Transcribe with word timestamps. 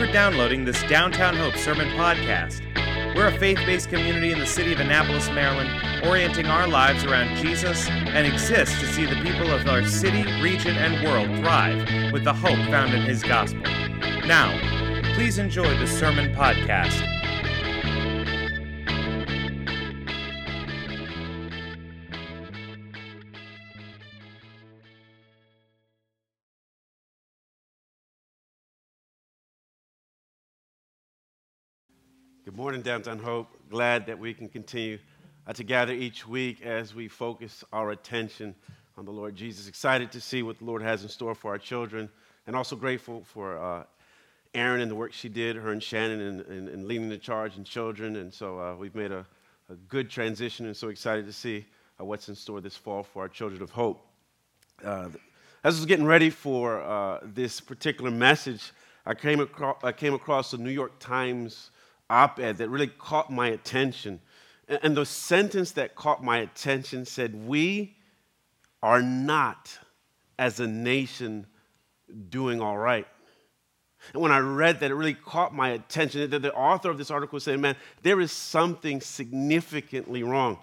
for 0.00 0.10
downloading 0.10 0.64
this 0.64 0.82
Downtown 0.84 1.36
Hope 1.36 1.54
Sermon 1.56 1.86
Podcast. 1.88 2.62
We're 3.14 3.26
a 3.26 3.38
faith 3.38 3.58
based 3.66 3.90
community 3.90 4.32
in 4.32 4.38
the 4.38 4.46
city 4.46 4.72
of 4.72 4.80
Annapolis, 4.80 5.28
Maryland, 5.28 5.68
orienting 6.06 6.46
our 6.46 6.66
lives 6.66 7.04
around 7.04 7.36
Jesus 7.36 7.86
and 7.86 8.26
exist 8.26 8.80
to 8.80 8.86
see 8.86 9.04
the 9.04 9.16
people 9.16 9.50
of 9.50 9.68
our 9.68 9.84
city, 9.84 10.22
region, 10.40 10.74
and 10.74 11.06
world 11.06 11.28
thrive 11.40 12.12
with 12.14 12.24
the 12.24 12.32
hope 12.32 12.56
found 12.70 12.94
in 12.94 13.02
His 13.02 13.22
gospel. 13.22 13.60
Now, 14.24 14.58
please 15.12 15.36
enjoy 15.36 15.68
the 15.76 15.86
Sermon 15.86 16.34
Podcast. 16.34 17.19
Good 32.46 32.56
morning, 32.56 32.80
Downtown 32.80 33.18
Hope. 33.18 33.48
Glad 33.68 34.06
that 34.06 34.18
we 34.18 34.32
can 34.32 34.48
continue 34.48 34.98
uh, 35.46 35.52
to 35.52 35.62
gather 35.62 35.92
each 35.92 36.26
week 36.26 36.62
as 36.62 36.94
we 36.94 37.06
focus 37.06 37.62
our 37.70 37.90
attention 37.90 38.54
on 38.96 39.04
the 39.04 39.10
Lord 39.10 39.36
Jesus. 39.36 39.68
Excited 39.68 40.10
to 40.12 40.22
see 40.22 40.42
what 40.42 40.58
the 40.58 40.64
Lord 40.64 40.80
has 40.80 41.02
in 41.02 41.10
store 41.10 41.34
for 41.34 41.50
our 41.50 41.58
children, 41.58 42.08
and 42.46 42.56
also 42.56 42.76
grateful 42.76 43.24
for 43.24 43.58
uh, 43.58 43.84
Erin 44.54 44.80
and 44.80 44.90
the 44.90 44.94
work 44.94 45.12
she 45.12 45.28
did, 45.28 45.54
her 45.54 45.70
and 45.70 45.82
Shannon, 45.82 46.18
and, 46.18 46.40
in, 46.46 46.68
in 46.68 46.88
leading 46.88 47.10
the 47.10 47.18
charge 47.18 47.58
in 47.58 47.62
children. 47.62 48.16
And 48.16 48.32
so 48.32 48.58
uh, 48.58 48.74
we've 48.74 48.94
made 48.94 49.12
a, 49.12 49.26
a, 49.68 49.74
good 49.90 50.08
transition, 50.08 50.64
and 50.64 50.74
so 50.74 50.88
excited 50.88 51.26
to 51.26 51.34
see 51.34 51.66
uh, 52.00 52.06
what's 52.06 52.30
in 52.30 52.34
store 52.34 52.62
this 52.62 52.74
fall 52.74 53.02
for 53.02 53.20
our 53.20 53.28
children 53.28 53.60
of 53.60 53.70
hope. 53.70 54.06
Uh, 54.82 55.10
as 55.62 55.76
I 55.76 55.78
was 55.78 55.86
getting 55.86 56.06
ready 56.06 56.30
for 56.30 56.80
uh, 56.80 57.18
this 57.22 57.60
particular 57.60 58.10
message, 58.10 58.72
I 59.04 59.12
came, 59.12 59.40
across, 59.40 59.76
I 59.84 59.92
came 59.92 60.14
across 60.14 60.52
the 60.52 60.58
New 60.58 60.70
York 60.70 60.98
Times 61.00 61.70
op 62.10 62.38
ed 62.38 62.58
that 62.58 62.68
really 62.68 62.88
caught 62.88 63.30
my 63.30 63.48
attention. 63.48 64.20
And 64.68 64.96
the 64.96 65.06
sentence 65.06 65.72
that 65.72 65.94
caught 65.94 66.22
my 66.22 66.38
attention 66.38 67.04
said, 67.04 67.34
We 67.46 67.96
are 68.82 69.02
not, 69.02 69.78
as 70.38 70.60
a 70.60 70.66
nation, 70.66 71.46
doing 72.28 72.60
all 72.60 72.76
right. 72.76 73.06
And 74.12 74.22
when 74.22 74.32
I 74.32 74.38
read 74.38 74.80
that, 74.80 74.90
it 74.90 74.94
really 74.94 75.14
caught 75.14 75.54
my 75.54 75.70
attention. 75.70 76.28
that 76.30 76.42
The 76.42 76.54
author 76.54 76.90
of 76.90 76.98
this 76.98 77.10
article 77.10 77.40
said, 77.40 77.58
Man, 77.60 77.76
there 78.02 78.20
is 78.20 78.32
something 78.32 79.00
significantly 79.00 80.22
wrong. 80.22 80.58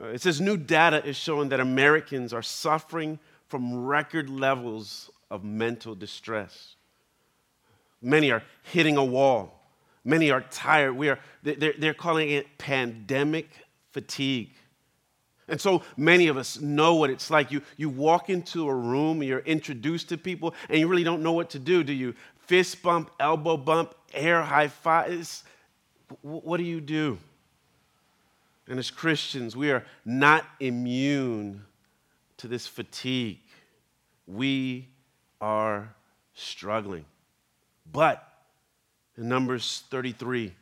Uh, 0.00 0.08
it 0.08 0.22
says 0.22 0.40
new 0.40 0.56
data 0.56 1.04
is 1.04 1.16
showing 1.16 1.48
that 1.50 1.60
Americans 1.60 2.32
are 2.32 2.42
suffering 2.42 3.18
from 3.48 3.84
record 3.84 4.30
levels 4.30 5.10
of 5.30 5.44
mental 5.44 5.94
distress. 5.94 6.76
Many 8.00 8.30
are 8.30 8.42
hitting 8.62 8.96
a 8.96 9.04
wall. 9.04 9.59
Many 10.10 10.32
are 10.32 10.40
tired. 10.50 10.94
We 10.94 11.08
are, 11.08 11.20
they're, 11.44 11.72
they're 11.78 11.94
calling 11.94 12.30
it 12.30 12.58
pandemic 12.58 13.48
fatigue. 13.92 14.50
And 15.46 15.60
so 15.60 15.82
many 15.96 16.26
of 16.26 16.36
us 16.36 16.60
know 16.60 16.96
what 16.96 17.10
it's 17.10 17.30
like. 17.30 17.52
You, 17.52 17.62
you 17.76 17.88
walk 17.88 18.28
into 18.28 18.68
a 18.68 18.74
room, 18.74 19.22
you're 19.22 19.38
introduced 19.38 20.08
to 20.08 20.18
people, 20.18 20.52
and 20.68 20.80
you 20.80 20.88
really 20.88 21.04
don't 21.04 21.22
know 21.22 21.30
what 21.30 21.50
to 21.50 21.60
do. 21.60 21.84
Do 21.84 21.92
you 21.92 22.16
fist 22.46 22.82
bump, 22.82 23.12
elbow 23.20 23.56
bump, 23.56 23.94
air 24.12 24.42
high 24.42 24.66
five? 24.66 25.44
What 26.22 26.56
do 26.56 26.64
you 26.64 26.80
do? 26.80 27.16
And 28.66 28.80
as 28.80 28.90
Christians, 28.90 29.56
we 29.56 29.70
are 29.70 29.84
not 30.04 30.44
immune 30.58 31.64
to 32.38 32.48
this 32.48 32.66
fatigue. 32.66 33.38
We 34.26 34.88
are 35.40 35.94
struggling. 36.34 37.04
But 37.92 38.29
in 39.20 39.28
Numbers 39.28 39.84
33, 39.90 40.54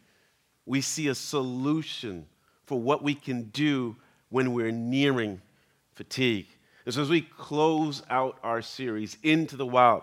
we 0.66 0.80
see 0.80 1.08
a 1.08 1.14
solution 1.14 2.26
for 2.66 2.78
what 2.78 3.02
we 3.02 3.14
can 3.14 3.44
do 3.44 3.96
when 4.30 4.52
we're 4.52 4.72
nearing 4.72 5.40
fatigue. 5.94 6.48
And 6.84 6.92
so, 6.92 7.00
as 7.00 7.08
we 7.08 7.22
close 7.22 8.02
out 8.10 8.38
our 8.42 8.60
series, 8.60 9.16
Into 9.22 9.56
the 9.56 9.64
Wild, 9.64 10.02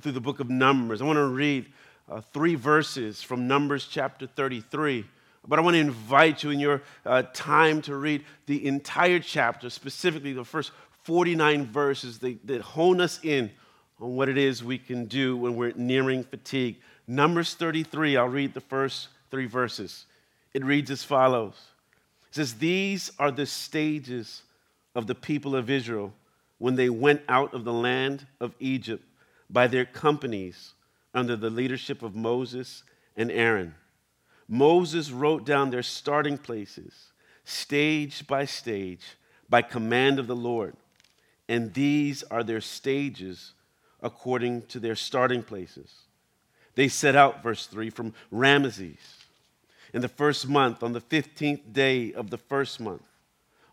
through 0.00 0.12
the 0.12 0.20
book 0.20 0.38
of 0.38 0.48
Numbers, 0.48 1.02
I 1.02 1.04
want 1.04 1.16
to 1.16 1.26
read 1.26 1.66
uh, 2.08 2.20
three 2.32 2.54
verses 2.54 3.22
from 3.22 3.48
Numbers 3.48 3.88
chapter 3.90 4.26
33. 4.26 5.04
But 5.48 5.58
I 5.58 5.62
want 5.62 5.74
to 5.74 5.80
invite 5.80 6.42
you 6.42 6.50
in 6.50 6.60
your 6.60 6.82
uh, 7.04 7.24
time 7.34 7.82
to 7.82 7.96
read 7.96 8.24
the 8.46 8.66
entire 8.66 9.18
chapter, 9.18 9.68
specifically 9.68 10.32
the 10.32 10.44
first 10.44 10.70
49 11.04 11.66
verses 11.66 12.18
that, 12.20 12.46
that 12.46 12.60
hone 12.62 13.00
us 13.00 13.20
in 13.22 13.50
on 14.00 14.14
what 14.16 14.28
it 14.28 14.38
is 14.38 14.62
we 14.62 14.78
can 14.78 15.06
do 15.06 15.36
when 15.36 15.56
we're 15.56 15.72
nearing 15.76 16.22
fatigue. 16.24 16.76
Numbers 17.06 17.54
33, 17.54 18.16
I'll 18.16 18.26
read 18.26 18.54
the 18.54 18.60
first 18.60 19.08
three 19.30 19.46
verses. 19.46 20.06
It 20.54 20.64
reads 20.64 20.90
as 20.90 21.04
follows 21.04 21.54
It 22.28 22.34
says, 22.34 22.54
These 22.54 23.12
are 23.18 23.30
the 23.30 23.46
stages 23.46 24.42
of 24.94 25.06
the 25.06 25.14
people 25.14 25.54
of 25.54 25.70
Israel 25.70 26.12
when 26.58 26.74
they 26.74 26.88
went 26.88 27.22
out 27.28 27.54
of 27.54 27.64
the 27.64 27.72
land 27.72 28.26
of 28.40 28.54
Egypt 28.58 29.04
by 29.50 29.66
their 29.66 29.84
companies 29.84 30.72
under 31.14 31.36
the 31.36 31.50
leadership 31.50 32.02
of 32.02 32.16
Moses 32.16 32.82
and 33.16 33.30
Aaron. 33.30 33.74
Moses 34.48 35.10
wrote 35.10 35.44
down 35.44 35.70
their 35.70 35.82
starting 35.82 36.38
places, 36.38 37.12
stage 37.44 38.26
by 38.26 38.44
stage, 38.44 39.16
by 39.48 39.62
command 39.62 40.18
of 40.18 40.26
the 40.26 40.36
Lord. 40.36 40.74
And 41.48 41.72
these 41.74 42.22
are 42.24 42.42
their 42.42 42.60
stages 42.60 43.52
according 44.02 44.62
to 44.66 44.80
their 44.80 44.96
starting 44.96 45.42
places. 45.42 46.05
They 46.76 46.88
set 46.88 47.16
out, 47.16 47.42
verse 47.42 47.66
3, 47.66 47.90
from 47.90 48.14
Ramesses 48.32 48.98
in 49.92 50.02
the 50.02 50.08
first 50.08 50.46
month, 50.46 50.82
on 50.82 50.92
the 50.92 51.00
15th 51.00 51.72
day 51.72 52.12
of 52.12 52.30
the 52.30 52.38
first 52.38 52.80
month, 52.80 53.02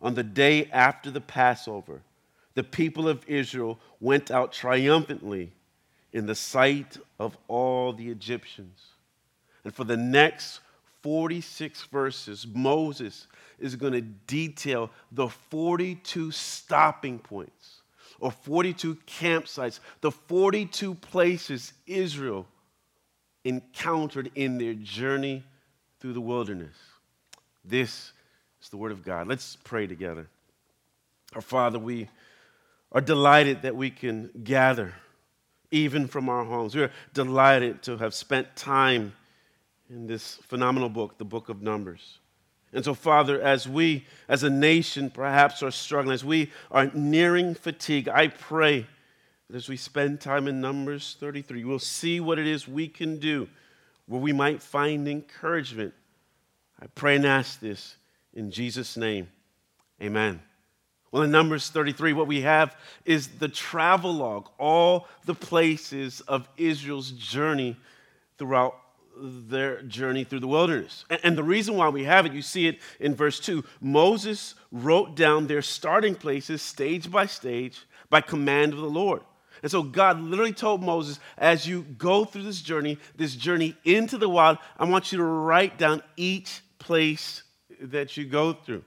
on 0.01 0.15
the 0.15 0.23
day 0.23 0.69
after 0.71 1.11
the 1.11 1.21
Passover. 1.21 2.01
The 2.55 2.63
people 2.63 3.09
of 3.09 3.27
Israel 3.27 3.77
went 3.99 4.31
out 4.31 4.53
triumphantly 4.53 5.51
in 6.13 6.27
the 6.27 6.35
sight 6.35 6.97
of 7.19 7.37
all 7.47 7.91
the 7.91 8.09
Egyptians. 8.09 8.79
And 9.65 9.73
for 9.73 9.83
the 9.83 9.97
next 9.97 10.61
46 11.01 11.83
verses, 11.85 12.47
Moses 12.47 13.27
is 13.59 13.75
going 13.75 13.93
to 13.93 14.01
detail 14.01 14.91
the 15.11 15.27
42 15.27 16.31
stopping 16.31 17.19
points 17.19 17.81
or 18.19 18.31
42 18.31 18.95
campsites, 19.07 19.81
the 19.99 20.11
42 20.11 20.95
places 20.95 21.73
Israel 21.85 22.45
encountered 23.43 24.31
in 24.35 24.57
their 24.57 24.73
journey 24.73 25.43
through 25.99 26.13
the 26.13 26.21
wilderness. 26.21 26.75
This 27.65 28.13
is 28.61 28.69
the 28.69 28.77
Word 28.77 28.91
of 28.91 29.03
God. 29.03 29.27
Let's 29.27 29.57
pray 29.63 29.87
together. 29.87 30.27
Our 31.33 31.41
Father, 31.41 31.79
we 31.79 32.09
are 32.91 33.01
delighted 33.01 33.63
that 33.63 33.75
we 33.75 33.89
can 33.89 34.29
gather 34.43 34.93
even 35.71 36.07
from 36.07 36.29
our 36.29 36.45
homes. 36.45 36.75
We 36.75 36.83
are 36.83 36.91
delighted 37.13 37.81
to 37.83 37.97
have 37.97 38.13
spent 38.13 38.55
time 38.55 39.13
in 39.89 40.07
this 40.07 40.35
phenomenal 40.47 40.89
book, 40.89 41.17
the 41.17 41.25
book 41.25 41.49
of 41.49 41.61
Numbers. 41.61 42.19
And 42.71 42.83
so, 42.83 42.93
Father, 42.93 43.41
as 43.41 43.67
we 43.67 44.05
as 44.27 44.43
a 44.43 44.49
nation 44.49 45.09
perhaps 45.09 45.61
are 45.61 45.71
struggling, 45.71 46.13
as 46.13 46.25
we 46.25 46.51
are 46.71 46.89
nearing 46.93 47.53
fatigue, 47.53 48.07
I 48.07 48.27
pray 48.27 48.87
as 49.53 49.67
we 49.67 49.77
spend 49.77 50.21
time 50.21 50.47
in 50.47 50.61
Numbers 50.61 51.15
33, 51.19 51.63
we'll 51.63 51.79
see 51.79 52.19
what 52.19 52.39
it 52.39 52.47
is 52.47 52.67
we 52.67 52.87
can 52.87 53.19
do 53.19 53.47
where 54.07 54.21
we 54.21 54.33
might 54.33 54.61
find 54.61 55.07
encouragement. 55.07 55.93
I 56.81 56.87
pray 56.87 57.15
and 57.15 57.25
ask 57.25 57.59
this 57.59 57.95
in 58.33 58.51
Jesus' 58.51 58.97
name. 58.97 59.29
Amen. 60.01 60.41
Well, 61.11 61.23
in 61.23 61.31
Numbers 61.31 61.69
33, 61.69 62.13
what 62.13 62.27
we 62.27 62.41
have 62.41 62.75
is 63.05 63.27
the 63.27 63.47
travel 63.47 64.13
log, 64.13 64.49
all 64.57 65.07
the 65.25 65.35
places 65.35 66.21
of 66.21 66.49
Israel's 66.57 67.11
journey 67.11 67.77
throughout 68.37 68.75
their 69.15 69.83
journey 69.83 70.23
through 70.23 70.39
the 70.39 70.47
wilderness. 70.47 71.05
And 71.23 71.37
the 71.37 71.43
reason 71.43 71.75
why 71.75 71.89
we 71.89 72.03
have 72.05 72.25
it, 72.25 72.33
you 72.33 72.41
see 72.41 72.67
it 72.67 72.79
in 72.99 73.13
verse 73.13 73.39
2. 73.39 73.63
Moses 73.79 74.55
wrote 74.71 75.15
down 75.15 75.45
their 75.45 75.61
starting 75.61 76.15
places, 76.15 76.63
stage 76.63 77.11
by 77.11 77.27
stage, 77.27 77.85
by 78.09 78.21
command 78.21 78.73
of 78.73 78.79
the 78.79 78.89
Lord. 78.89 79.21
And 79.63 79.71
so 79.71 79.81
God 79.81 80.19
literally 80.19 80.53
told 80.53 80.83
Moses, 80.83 81.19
as 81.37 81.65
you 81.65 81.83
go 81.97 82.25
through 82.25 82.43
this 82.43 82.61
journey, 82.61 82.99
this 83.15 83.33
journey 83.33 83.75
into 83.85 84.17
the 84.17 84.27
wild, 84.27 84.57
I 84.77 84.83
want 84.83 85.11
you 85.11 85.17
to 85.19 85.23
write 85.23 85.77
down 85.77 86.03
each 86.17 86.61
place 86.79 87.43
that 87.81 88.17
you 88.17 88.25
go 88.25 88.51
through. 88.51 88.83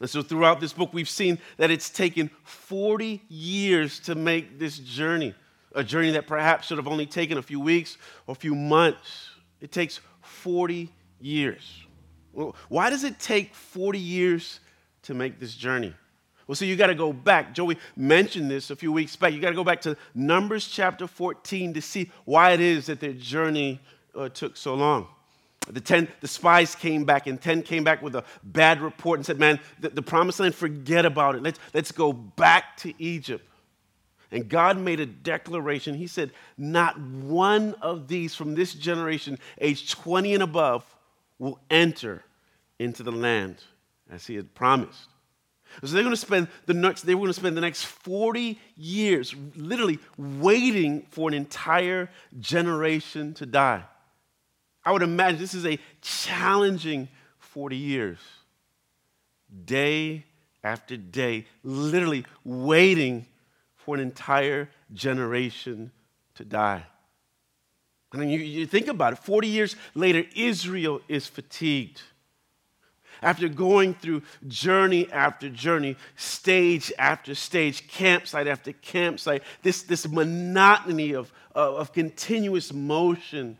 And 0.00 0.08
so 0.08 0.22
throughout 0.22 0.58
this 0.58 0.72
book, 0.72 0.94
we've 0.94 1.08
seen 1.08 1.38
that 1.58 1.70
it's 1.70 1.90
taken 1.90 2.30
40 2.44 3.22
years 3.28 4.00
to 4.00 4.14
make 4.14 4.58
this 4.58 4.78
journey, 4.78 5.34
a 5.74 5.84
journey 5.84 6.12
that 6.12 6.26
perhaps 6.26 6.68
should 6.68 6.78
have 6.78 6.88
only 6.88 7.04
taken 7.04 7.36
a 7.36 7.42
few 7.42 7.60
weeks 7.60 7.98
or 8.26 8.32
a 8.32 8.34
few 8.34 8.54
months. 8.54 9.28
It 9.60 9.70
takes 9.70 10.00
40 10.22 10.90
years. 11.20 11.84
Why 12.68 12.88
does 12.88 13.04
it 13.04 13.18
take 13.18 13.54
40 13.54 13.98
years 13.98 14.60
to 15.02 15.12
make 15.12 15.38
this 15.38 15.54
journey? 15.54 15.94
Well, 16.50 16.56
so 16.56 16.64
you 16.64 16.74
got 16.74 16.88
to 16.88 16.96
go 16.96 17.12
back. 17.12 17.54
Joey 17.54 17.78
mentioned 17.94 18.50
this 18.50 18.70
a 18.70 18.74
few 18.74 18.90
weeks 18.90 19.14
back. 19.14 19.32
You 19.32 19.40
got 19.40 19.50
to 19.50 19.54
go 19.54 19.62
back 19.62 19.82
to 19.82 19.96
Numbers 20.16 20.66
chapter 20.66 21.06
14 21.06 21.74
to 21.74 21.80
see 21.80 22.10
why 22.24 22.50
it 22.50 22.58
is 22.58 22.86
that 22.86 22.98
their 22.98 23.12
journey 23.12 23.78
uh, 24.16 24.30
took 24.30 24.56
so 24.56 24.74
long. 24.74 25.06
The, 25.68 25.80
ten, 25.80 26.08
the 26.20 26.26
spies 26.26 26.74
came 26.74 27.04
back, 27.04 27.28
and 27.28 27.40
10 27.40 27.62
came 27.62 27.84
back 27.84 28.02
with 28.02 28.16
a 28.16 28.24
bad 28.42 28.80
report 28.80 29.20
and 29.20 29.26
said, 29.26 29.38
Man, 29.38 29.60
the, 29.78 29.90
the 29.90 30.02
promised 30.02 30.40
land, 30.40 30.56
forget 30.56 31.06
about 31.06 31.36
it. 31.36 31.44
Let's, 31.44 31.60
let's 31.72 31.92
go 31.92 32.12
back 32.12 32.76
to 32.78 32.92
Egypt. 33.00 33.46
And 34.32 34.48
God 34.48 34.76
made 34.76 34.98
a 34.98 35.06
declaration. 35.06 35.94
He 35.94 36.08
said, 36.08 36.32
Not 36.58 37.00
one 37.00 37.76
of 37.80 38.08
these 38.08 38.34
from 38.34 38.56
this 38.56 38.74
generation, 38.74 39.38
age 39.60 39.88
20 39.92 40.34
and 40.34 40.42
above, 40.42 40.84
will 41.38 41.60
enter 41.70 42.24
into 42.80 43.04
the 43.04 43.12
land 43.12 43.62
as 44.10 44.26
He 44.26 44.34
had 44.34 44.52
promised. 44.52 45.09
So 45.84 45.94
they're 45.94 46.02
going 46.02 46.14
to 46.14 46.20
spend 46.20 46.48
the 46.66 46.74
next, 46.74 47.02
they 47.02 47.14
were 47.14 47.20
going 47.20 47.32
to 47.32 47.40
spend 47.40 47.56
the 47.56 47.60
next 47.60 47.84
40 47.84 48.58
years 48.76 49.34
literally 49.56 49.98
waiting 50.16 51.06
for 51.10 51.28
an 51.28 51.34
entire 51.34 52.10
generation 52.38 53.34
to 53.34 53.46
die. 53.46 53.84
I 54.84 54.92
would 54.92 55.02
imagine 55.02 55.40
this 55.40 55.54
is 55.54 55.66
a 55.66 55.78
challenging 56.00 57.08
40 57.38 57.76
years. 57.76 58.18
Day 59.64 60.24
after 60.62 60.96
day, 60.96 61.46
literally 61.62 62.24
waiting 62.44 63.26
for 63.76 63.94
an 63.94 64.00
entire 64.00 64.68
generation 64.92 65.90
to 66.34 66.44
die. 66.44 66.84
I 68.12 68.16
mean, 68.16 68.28
you, 68.28 68.38
you 68.40 68.66
think 68.66 68.88
about 68.88 69.12
it 69.12 69.18
40 69.18 69.48
years 69.48 69.76
later, 69.94 70.24
Israel 70.34 71.00
is 71.08 71.26
fatigued. 71.26 72.02
After 73.22 73.48
going 73.48 73.94
through 73.94 74.22
journey 74.48 75.10
after 75.12 75.48
journey, 75.48 75.96
stage 76.16 76.92
after 76.98 77.34
stage, 77.34 77.88
campsite 77.88 78.46
after 78.46 78.72
campsite, 78.72 79.42
this, 79.62 79.82
this 79.82 80.08
monotony 80.08 81.12
of, 81.12 81.32
of, 81.54 81.74
of 81.74 81.92
continuous 81.92 82.72
motion. 82.72 83.58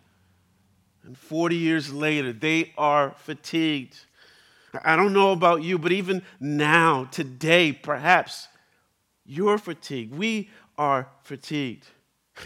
And 1.04 1.16
40 1.16 1.56
years 1.56 1.92
later, 1.92 2.32
they 2.32 2.72
are 2.78 3.10
fatigued. 3.18 3.98
I 4.84 4.96
don't 4.96 5.12
know 5.12 5.32
about 5.32 5.62
you, 5.62 5.78
but 5.78 5.92
even 5.92 6.22
now, 6.38 7.04
today, 7.04 7.72
perhaps 7.72 8.48
you're 9.26 9.58
fatigued. 9.58 10.14
We 10.14 10.50
are 10.78 11.08
fatigued. 11.22 11.86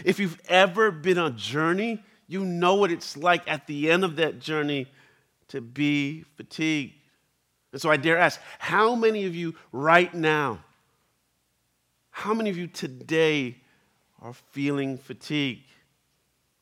If 0.03 0.19
you've 0.19 0.39
ever 0.49 0.91
been 0.91 1.17
on 1.17 1.31
a 1.31 1.35
journey, 1.35 2.03
you 2.27 2.43
know 2.43 2.75
what 2.75 2.91
it's 2.91 3.15
like 3.15 3.43
at 3.47 3.67
the 3.67 3.91
end 3.91 4.03
of 4.03 4.15
that 4.17 4.39
journey 4.39 4.87
to 5.49 5.61
be 5.61 6.23
fatigued. 6.35 6.93
And 7.75 7.81
so 7.81 7.91
I 7.91 7.97
dare 7.97 8.17
ask 8.17 8.39
how 8.57 8.95
many 8.95 9.25
of 9.25 9.35
you 9.35 9.53
right 9.73 10.13
now, 10.13 10.59
how 12.09 12.33
many 12.33 12.49
of 12.49 12.55
you 12.55 12.67
today 12.67 13.57
are 14.21 14.31
feeling 14.31 14.97
fatigue? 14.97 15.61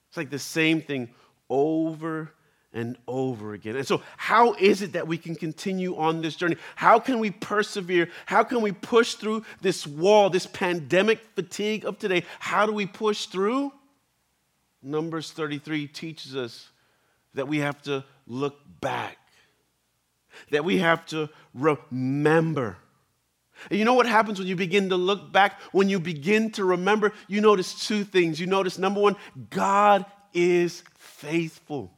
It's 0.07 0.17
like 0.17 0.31
the 0.31 0.39
same 0.39 0.81
thing 0.81 1.11
over 1.51 2.31
and 2.73 2.97
over 3.07 3.53
again. 3.53 3.75
And 3.75 3.85
so, 3.85 4.01
how 4.17 4.53
is 4.55 4.81
it 4.81 4.93
that 4.93 5.07
we 5.07 5.19
can 5.19 5.35
continue 5.35 5.95
on 5.95 6.23
this 6.23 6.35
journey? 6.35 6.57
How 6.75 6.97
can 6.97 7.19
we 7.19 7.29
persevere? 7.29 8.09
How 8.25 8.43
can 8.43 8.61
we 8.63 8.71
push 8.71 9.13
through 9.13 9.45
this 9.61 9.85
wall, 9.85 10.31
this 10.31 10.47
pandemic 10.47 11.19
fatigue 11.35 11.85
of 11.85 11.99
today? 11.99 12.23
How 12.39 12.65
do 12.65 12.71
we 12.71 12.87
push 12.87 13.27
through? 13.27 13.71
Numbers 14.81 15.29
33 15.29 15.89
teaches 15.89 16.35
us 16.35 16.69
that 17.35 17.47
we 17.47 17.59
have 17.59 17.79
to 17.83 18.03
look 18.25 18.57
back, 18.81 19.19
that 20.51 20.65
we 20.65 20.77
have 20.77 21.05
to 21.07 21.29
remember. 21.53 22.77
And 23.69 23.79
you 23.79 23.85
know 23.85 23.93
what 23.93 24.07
happens 24.07 24.39
when 24.39 24.47
you 24.47 24.55
begin 24.55 24.89
to 24.89 24.97
look 24.97 25.31
back? 25.31 25.59
When 25.71 25.89
you 25.89 25.99
begin 25.99 26.51
to 26.51 26.65
remember, 26.65 27.13
you 27.27 27.41
notice 27.41 27.87
two 27.87 28.03
things. 28.03 28.39
You 28.39 28.47
notice, 28.47 28.77
number 28.77 28.99
one, 28.99 29.15
God 29.49 30.05
is 30.33 30.83
faithful 30.97 31.93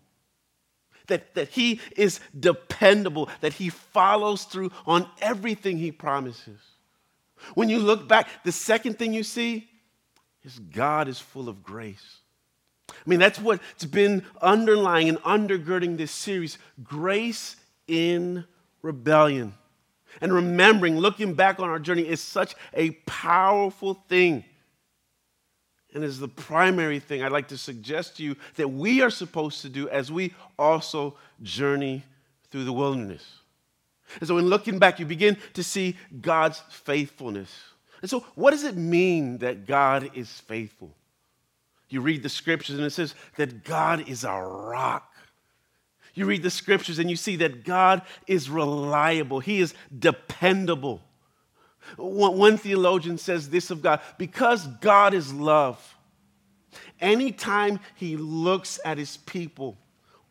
that, 1.07 1.35
that 1.35 1.49
he 1.49 1.79
is 1.95 2.19
dependable, 2.37 3.29
that 3.41 3.53
he 3.53 3.69
follows 3.69 4.43
through 4.43 4.71
on 4.85 5.07
everything 5.21 5.77
he 5.77 5.91
promises. 5.91 6.59
When 7.53 7.69
you 7.69 7.79
look 7.79 8.07
back, 8.07 8.27
the 8.43 8.51
second 8.51 8.97
thing 8.97 9.13
you 9.13 9.23
see 9.23 9.67
is 10.43 10.57
God 10.59 11.07
is 11.07 11.19
full 11.19 11.49
of 11.49 11.63
grace. 11.63 12.17
I 12.89 12.93
mean, 13.05 13.19
that's 13.19 13.39
what's 13.39 13.85
been 13.85 14.23
underlying 14.41 15.09
and 15.09 15.17
undergirding 15.19 15.97
this 15.97 16.11
series 16.11 16.57
grace 16.83 17.55
in 17.87 18.45
rebellion. 18.81 19.53
And 20.21 20.33
remembering, 20.33 20.97
looking 20.97 21.33
back 21.33 21.59
on 21.59 21.69
our 21.69 21.79
journey 21.79 22.07
is 22.07 22.21
such 22.21 22.55
a 22.73 22.91
powerful 23.05 23.95
thing 24.07 24.45
and 25.95 26.03
is 26.03 26.19
the 26.19 26.27
primary 26.27 26.99
thing 26.99 27.23
I'd 27.23 27.31
like 27.31 27.47
to 27.47 27.57
suggest 27.57 28.17
to 28.17 28.23
you 28.23 28.35
that 28.55 28.67
we 28.67 29.01
are 29.01 29.09
supposed 29.09 29.61
to 29.61 29.69
do 29.69 29.89
as 29.89 30.11
we 30.11 30.33
also 30.59 31.15
journey 31.41 32.03
through 32.51 32.65
the 32.65 32.73
wilderness. 32.73 33.39
And 34.19 34.27
so, 34.27 34.37
in 34.37 34.45
looking 34.45 34.77
back, 34.77 34.99
you 34.99 35.05
begin 35.05 35.37
to 35.53 35.63
see 35.63 35.95
God's 36.21 36.61
faithfulness. 36.69 37.49
And 38.01 38.09
so, 38.09 38.25
what 38.35 38.51
does 38.51 38.63
it 38.63 38.75
mean 38.75 39.39
that 39.39 39.65
God 39.65 40.11
is 40.13 40.29
faithful? 40.29 40.93
You 41.89 42.01
read 42.01 42.23
the 42.23 42.29
scriptures 42.29 42.77
and 42.77 42.85
it 42.85 42.91
says 42.91 43.15
that 43.37 43.63
God 43.63 44.07
is 44.07 44.23
a 44.23 44.33
rock. 44.33 45.11
You 46.15 46.25
read 46.25 46.43
the 46.43 46.49
scriptures 46.49 46.97
and 46.97 47.09
you 47.09 47.15
see 47.15 47.35
that 47.37 47.63
God 47.63 48.01
is 48.25 48.49
reliable, 48.49 49.39
He 49.39 49.59
is 49.59 49.73
dependable. 49.97 51.01
One 51.97 52.57
theologian 52.57 53.17
says 53.17 53.49
this 53.49 53.69
of 53.69 53.83
God 53.83 54.01
because 54.17 54.65
God 54.81 55.13
is 55.13 55.31
love, 55.31 55.95
anytime 56.99 57.79
he 57.95 58.17
looks 58.17 58.79
at 58.83 58.97
his 58.97 59.17
people, 59.17 59.77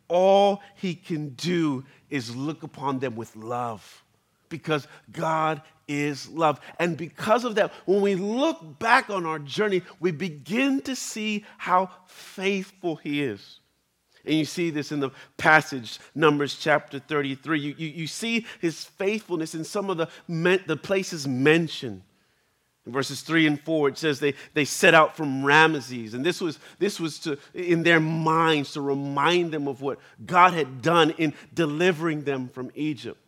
all 0.07 0.61
he 0.75 0.95
can 0.95 1.29
do 1.29 1.85
is 2.09 2.35
look 2.35 2.63
upon 2.63 2.99
them 2.99 3.15
with 3.15 3.35
love 3.35 4.03
because 4.49 4.87
God 5.11 5.61
is 5.87 6.27
love. 6.29 6.59
And 6.79 6.97
because 6.97 7.43
of 7.43 7.55
that, 7.55 7.71
when 7.85 8.01
we 8.01 8.15
look 8.15 8.79
back 8.79 9.09
on 9.09 9.25
our 9.25 9.39
journey, 9.39 9.81
we 9.99 10.11
begin 10.11 10.81
to 10.81 10.95
see 10.95 11.45
how 11.57 11.89
faithful 12.05 12.97
he 12.97 13.23
is. 13.23 13.59
And 14.25 14.35
you 14.35 14.45
see 14.45 14.69
this 14.69 14.91
in 14.91 14.99
the 14.99 15.11
passage, 15.37 15.99
Numbers 16.13 16.55
chapter 16.55 16.99
33. 16.99 17.59
You, 17.59 17.75
you, 17.77 17.87
you 17.87 18.07
see 18.07 18.45
his 18.59 18.83
faithfulness 18.83 19.55
in 19.55 19.63
some 19.63 19.89
of 19.89 19.97
the, 19.97 20.09
the 20.27 20.77
places 20.77 21.27
mentioned. 21.27 22.01
In 22.85 22.91
verses 22.91 23.21
3 23.21 23.47
and 23.47 23.61
4, 23.61 23.89
it 23.89 23.97
says 23.97 24.19
they, 24.19 24.35
they 24.53 24.65
set 24.65 24.93
out 24.93 25.17
from 25.17 25.43
Ramesses. 25.43 26.13
And 26.13 26.23
this 26.23 26.39
was, 26.39 26.59
this 26.77 26.99
was 26.99 27.19
to, 27.19 27.37
in 27.53 27.81
their 27.81 27.99
minds 27.99 28.73
to 28.73 28.81
remind 28.81 29.51
them 29.51 29.67
of 29.67 29.81
what 29.81 29.99
God 30.23 30.53
had 30.53 30.81
done 30.81 31.11
in 31.11 31.33
delivering 31.53 32.23
them 32.23 32.47
from 32.47 32.71
Egypt. 32.75 33.19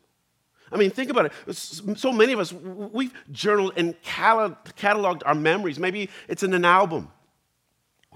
I 0.71 0.77
mean, 0.77 0.91
think 0.91 1.09
about 1.09 1.31
it. 1.47 1.55
So 1.55 2.11
many 2.11 2.33
of 2.33 2.39
us, 2.39 2.51
we've 2.51 3.13
journaled 3.31 3.73
and 3.77 3.95
cataloged 4.03 5.21
our 5.25 5.35
memories. 5.35 5.79
Maybe 5.79 6.09
it's 6.27 6.43
in 6.43 6.53
an 6.53 6.65
album. 6.65 7.09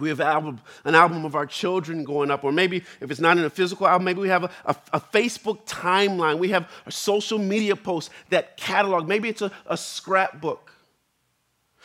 We 0.02 0.10
have 0.10 0.20
album, 0.20 0.60
an 0.84 0.96
album 0.96 1.24
of 1.24 1.36
our 1.36 1.46
children 1.46 2.04
going 2.04 2.32
up, 2.32 2.44
or 2.44 2.52
maybe 2.52 2.84
if 3.00 3.12
it's 3.12 3.20
not 3.20 3.38
in 3.38 3.44
a 3.44 3.50
physical 3.50 3.88
album, 3.88 4.06
maybe 4.06 4.20
we 4.20 4.30
have 4.30 4.44
a, 4.44 4.52
a, 4.66 4.76
a 4.94 5.00
Facebook 5.00 5.66
timeline. 5.66 6.40
We 6.40 6.50
have 6.50 6.70
a 6.86 6.92
social 6.92 7.38
media 7.38 7.76
post 7.76 8.10
that 8.30 8.58
catalog. 8.58 9.08
Maybe 9.08 9.30
it's 9.30 9.42
a, 9.42 9.52
a 9.68 9.78
scrapbook. 9.78 10.72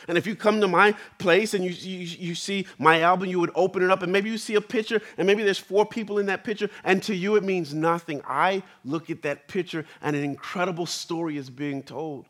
And 0.08 0.18
if 0.18 0.26
you 0.26 0.36
come 0.36 0.60
to 0.60 0.68
my 0.68 0.94
place 1.18 1.54
and 1.54 1.64
you, 1.64 1.70
you, 1.70 1.98
you, 1.98 2.34
see 2.34 2.66
my 2.78 3.00
album, 3.00 3.28
you 3.28 3.40
would 3.40 3.50
open 3.54 3.82
it 3.82 3.90
up 3.90 4.02
and 4.02 4.12
maybe 4.12 4.28
you 4.28 4.36
see 4.38 4.54
a 4.54 4.60
picture 4.60 5.00
and 5.16 5.26
maybe 5.26 5.42
there's 5.42 5.58
four 5.58 5.86
people 5.86 6.18
in 6.18 6.26
that 6.26 6.44
picture 6.44 6.68
and 6.84 7.02
to 7.04 7.14
you 7.14 7.36
it 7.36 7.44
means 7.44 7.72
nothing. 7.72 8.20
I 8.26 8.62
look 8.84 9.08
at 9.10 9.22
that 9.22 9.48
picture 9.48 9.86
and 10.02 10.14
an 10.14 10.22
incredible 10.22 10.86
story 10.86 11.38
is 11.38 11.48
being 11.48 11.82
told. 11.82 12.26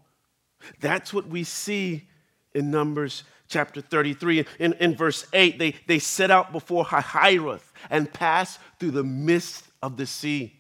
That's 0.81 1.13
what 1.13 1.27
we 1.27 1.43
see 1.45 2.09
in 2.55 2.71
Numbers 2.71 3.25
chapter 3.49 3.81
33. 3.81 4.47
In, 4.59 4.73
in 4.75 4.95
verse 4.95 5.27
8, 5.33 5.59
they, 5.59 5.75
they 5.87 5.99
set 5.99 6.31
out 6.31 6.53
before 6.53 6.85
Hahiroth 6.85 7.73
and 7.91 8.13
passed 8.13 8.61
through 8.79 8.93
the 8.93 9.05
midst 9.05 9.65
of 9.83 9.97
the 9.97 10.07
sea. 10.07 10.59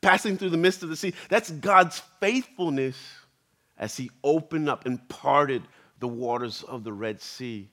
Passing 0.00 0.36
through 0.36 0.50
the 0.50 0.56
midst 0.56 0.82
of 0.82 0.88
the 0.88 0.96
sea. 0.96 1.14
That's 1.28 1.50
God's 1.50 2.02
faithfulness 2.20 2.96
as 3.78 3.96
He 3.96 4.10
opened 4.22 4.68
up 4.68 4.86
and 4.86 5.06
parted 5.08 5.62
the 6.00 6.08
waters 6.08 6.62
of 6.62 6.84
the 6.84 6.92
Red 6.92 7.20
Sea. 7.20 7.70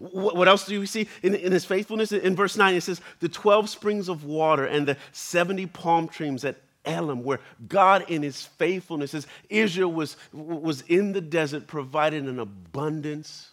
What 0.00 0.48
else 0.48 0.66
do 0.66 0.78
we 0.80 0.86
see 0.86 1.08
in, 1.22 1.34
in, 1.34 1.52
his 1.52 1.64
faithfulness? 1.64 2.10
In 2.10 2.34
verse 2.34 2.56
9, 2.56 2.74
it 2.74 2.82
says, 2.82 3.00
The 3.20 3.28
12 3.28 3.68
springs 3.68 4.08
of 4.08 4.24
water 4.24 4.64
and 4.64 4.86
the 4.86 4.96
70 5.12 5.66
palm 5.66 6.08
trees 6.08 6.42
that 6.42 6.56
Elim, 6.88 7.22
where 7.22 7.40
God, 7.68 8.04
in 8.08 8.22
his 8.22 8.44
faithfulness, 8.44 9.14
as 9.14 9.26
Israel 9.48 9.92
was, 9.92 10.16
was 10.32 10.82
in 10.82 11.12
the 11.12 11.20
desert, 11.20 11.66
provided 11.66 12.24
an 12.24 12.38
abundance 12.38 13.50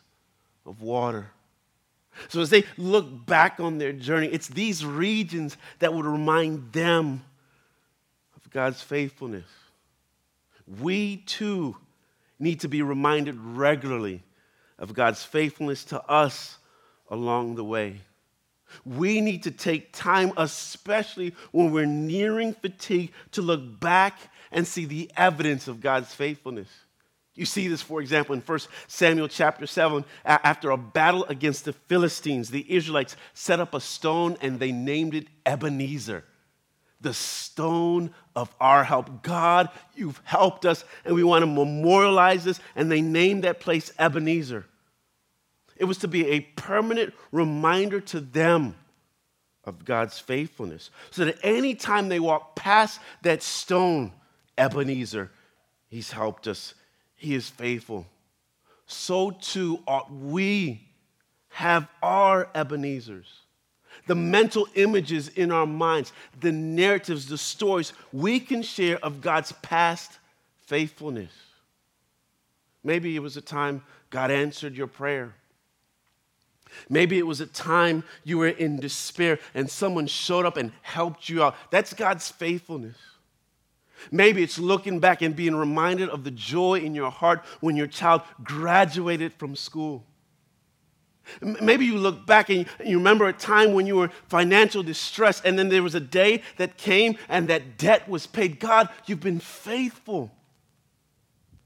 of 0.65 0.81
water. 0.81 1.31
So, 2.29 2.41
as 2.41 2.49
they 2.49 2.63
look 2.77 3.25
back 3.25 3.59
on 3.59 3.77
their 3.77 3.91
journey, 3.91 4.27
it's 4.27 4.47
these 4.47 4.85
regions 4.85 5.57
that 5.79 5.93
would 5.93 6.05
remind 6.05 6.71
them 6.71 7.23
of 8.35 8.49
God's 8.51 8.81
faithfulness. 8.81 9.45
We 10.81 11.17
too 11.17 11.75
need 12.39 12.61
to 12.61 12.69
be 12.69 12.81
reminded 12.81 13.39
regularly 13.39 14.23
of 14.79 14.93
God's 14.93 15.23
faithfulness 15.23 15.83
to 15.85 16.01
us 16.03 16.57
along 17.09 17.55
the 17.55 17.63
way. 17.63 18.01
We 18.83 19.21
need 19.21 19.43
to 19.43 19.51
take 19.51 19.93
time, 19.93 20.33
especially 20.37 21.33
when 21.51 21.71
we're 21.71 21.85
nearing 21.85 22.53
fatigue, 22.53 23.11
to 23.31 23.41
look 23.41 23.79
back 23.79 24.19
and 24.51 24.65
see 24.67 24.85
the 24.85 25.11
evidence 25.15 25.67
of 25.67 25.81
God's 25.81 26.13
faithfulness. 26.13 26.69
You 27.35 27.45
see 27.45 27.67
this, 27.67 27.81
for 27.81 27.99
example, 27.99 28.33
in 28.33 28.41
1 28.41 28.59
Samuel 28.87 29.27
chapter 29.27 29.67
7. 29.67 30.05
After 30.23 30.71
a 30.71 30.77
battle 30.77 31.25
against 31.25 31.65
the 31.65 31.73
Philistines, 31.73 32.49
the 32.49 32.65
Israelites 32.73 33.17
set 33.33 33.59
up 33.59 33.73
a 33.73 33.81
stone 33.81 34.37
and 34.41 34.57
they 34.59 34.71
named 34.71 35.13
it 35.15 35.27
Ebenezer, 35.45 36.23
the 37.01 37.13
stone 37.13 38.13
of 38.37 38.55
our 38.61 38.85
help. 38.85 39.21
God, 39.21 39.69
you've 39.95 40.21
helped 40.23 40.65
us, 40.65 40.85
and 41.03 41.13
we 41.13 41.23
want 41.23 41.41
to 41.41 41.47
memorialize 41.47 42.45
this. 42.45 42.61
And 42.73 42.89
they 42.89 43.01
named 43.01 43.43
that 43.43 43.59
place 43.59 43.91
Ebenezer. 43.99 44.65
It 45.75 45.85
was 45.85 45.97
to 45.99 46.07
be 46.07 46.27
a 46.27 46.41
permanent 46.41 47.13
reminder 47.31 47.99
to 47.99 48.19
them 48.19 48.75
of 49.63 49.83
God's 49.83 50.19
faithfulness. 50.19 50.89
So 51.11 51.25
that 51.25 51.37
anytime 51.43 52.09
they 52.09 52.19
walk 52.19 52.55
past 52.55 52.99
that 53.23 53.43
stone, 53.43 54.11
Ebenezer, 54.57 55.31
He's 55.89 56.11
helped 56.11 56.47
us 56.47 56.73
he 57.15 57.33
is 57.33 57.49
faithful. 57.49 58.05
So 58.85 59.31
too 59.31 59.79
ought 59.87 60.13
we 60.13 60.87
have 61.49 61.87
our 62.03 62.49
Ebenezers. 62.53 63.25
The 64.07 64.15
mental 64.15 64.67
images 64.75 65.29
in 65.29 65.51
our 65.51 65.65
minds, 65.65 66.13
the 66.39 66.51
narratives, 66.51 67.27
the 67.27 67.37
stories 67.37 67.93
we 68.11 68.39
can 68.39 68.61
share 68.61 68.97
of 68.97 69.21
God's 69.21 69.53
past 69.53 70.19
faithfulness. 70.65 71.31
Maybe 72.83 73.15
it 73.15 73.19
was 73.19 73.37
a 73.37 73.41
time 73.41 73.81
God 74.11 74.29
answered 74.29 74.75
your 74.75 74.87
prayer. 74.87 75.33
Maybe 76.89 77.17
it 77.17 77.27
was 77.27 77.41
a 77.41 77.45
time 77.45 78.03
you 78.23 78.37
were 78.37 78.47
in 78.47 78.79
despair 78.79 79.39
and 79.53 79.69
someone 79.69 80.07
showed 80.07 80.45
up 80.45 80.57
and 80.57 80.71
helped 80.81 81.29
you 81.29 81.43
out. 81.43 81.55
That's 81.71 81.93
God's 81.93 82.29
faithfulness. 82.29 82.97
Maybe 84.11 84.43
it's 84.43 84.59
looking 84.59 84.99
back 84.99 85.21
and 85.21 85.35
being 85.35 85.55
reminded 85.55 86.09
of 86.09 86.23
the 86.23 86.31
joy 86.31 86.79
in 86.79 86.93
your 86.93 87.09
heart 87.09 87.43
when 87.59 87.75
your 87.75 87.87
child 87.87 88.21
graduated 88.43 89.33
from 89.33 89.55
school. 89.55 90.05
Maybe 91.41 91.85
you 91.85 91.97
look 91.97 92.27
back 92.27 92.49
and 92.49 92.67
you 92.85 92.97
remember 92.97 93.27
a 93.27 93.33
time 93.33 93.73
when 93.73 93.87
you 93.87 93.95
were 93.95 94.09
financial 94.27 94.83
distress, 94.83 95.41
and 95.41 95.57
then 95.57 95.69
there 95.69 95.81
was 95.81 95.95
a 95.95 95.99
day 95.99 96.43
that 96.57 96.77
came 96.77 97.17
and 97.29 97.47
that 97.47 97.79
debt 97.79 98.07
was 98.07 98.27
paid. 98.27 98.59
God, 98.59 98.89
you've 99.07 99.21
been 99.21 99.39
faithful. 99.39 100.31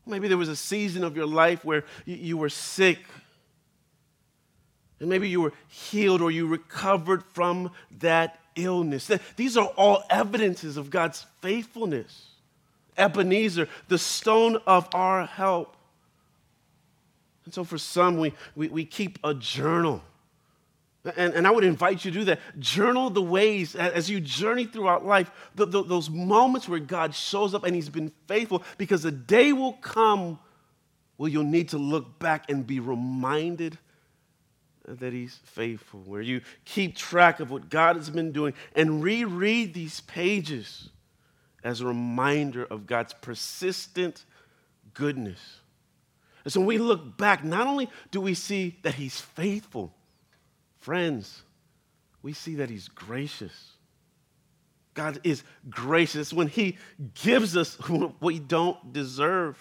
Maybe 0.06 0.30
there 0.30 0.38
was 0.38 0.50
a 0.50 0.56
season 0.56 1.04
of 1.04 1.16
your 1.16 1.28
life 1.28 1.66
where 1.66 1.84
you 2.06 2.38
were 2.38 2.50
sick, 2.50 3.00
and 5.00 5.10
maybe 5.10 5.30
you 5.30 5.42
were 5.42 5.54
healed 5.68 6.22
or 6.22 6.32
you 6.32 6.48
recovered 6.48 7.24
from 7.24 7.72
that 8.00 8.40
illness. 8.56 9.10
These 9.36 9.58
are 9.58 9.68
all 9.78 10.04
evidences 10.10 10.78
of 10.78 10.90
God's 10.90 11.26
faithfulness. 11.42 12.28
Ebenezer, 12.98 13.70
the 13.88 13.98
stone 13.98 14.58
of 14.68 14.88
our 14.94 15.26
help. 15.26 15.78
And 17.46 17.54
so 17.54 17.64
for 17.64 17.78
some, 17.78 18.18
we, 18.18 18.34
we, 18.56 18.68
we 18.68 18.86
keep 18.86 19.18
a 19.24 19.34
journal. 19.34 20.04
And, 21.16 21.34
and 21.34 21.48
I 21.48 21.52
would 21.52 21.64
invite 21.64 22.04
you 22.04 22.12
to 22.12 22.20
do 22.20 22.26
that. 22.26 22.40
Journal 22.60 23.10
the 23.10 23.22
ways 23.22 23.74
as 23.74 24.10
you 24.10 24.20
journey 24.20 24.66
throughout 24.66 25.06
life, 25.06 25.32
the, 25.56 25.66
the, 25.66 25.82
those 25.82 26.10
moments 26.10 26.68
where 26.68 26.80
God 26.80 27.16
shows 27.16 27.56
up 27.56 27.64
and 27.64 27.74
He's 27.74 27.90
been 27.90 28.12
faithful, 28.28 28.64
because 28.78 29.06
a 29.06 29.12
day 29.12 29.54
will 29.54 29.74
come 29.74 30.40
where 31.16 31.30
you'll 31.30 31.44
need 31.44 31.70
to 31.70 31.78
look 31.78 32.20
back 32.20 32.50
and 32.50 32.68
be 32.68 32.82
reminded 32.82 33.78
that 34.96 35.14
He's 35.14 35.36
faithful, 35.44 36.02
where 36.02 36.22
you 36.22 36.42
keep 36.66 36.96
track 36.96 37.40
of 37.40 37.52
what 37.52 37.70
God 37.70 37.96
has 37.96 38.10
been 38.10 38.32
doing 38.32 38.54
and 38.76 39.04
reread 39.04 39.74
these 39.74 40.02
pages 40.02 40.90
as 41.64 41.82
a 41.82 41.86
reminder 41.86 42.66
of 42.66 42.88
God's 42.88 43.14
persistent 43.14 44.26
goodness. 44.94 45.40
And 46.44 46.54
so 46.54 46.62
when 46.62 46.68
we 46.68 46.78
look 46.78 47.18
back, 47.18 47.44
not 47.44 47.68
only 47.68 47.90
do 48.12 48.22
we 48.22 48.34
see 48.34 48.78
that 48.84 48.96
He's 48.96 49.20
faithful, 49.20 49.94
friends, 50.80 51.44
we 52.22 52.34
see 52.34 52.56
that 52.56 52.70
He's 52.70 52.88
gracious. 52.88 53.72
God 54.94 55.20
is 55.24 55.44
gracious 55.70 56.34
when 56.34 56.48
He 56.48 56.78
gives 57.14 57.56
us 57.56 57.76
what 57.90 58.22
we 58.22 58.40
don't 58.40 58.94
deserve. 58.94 59.58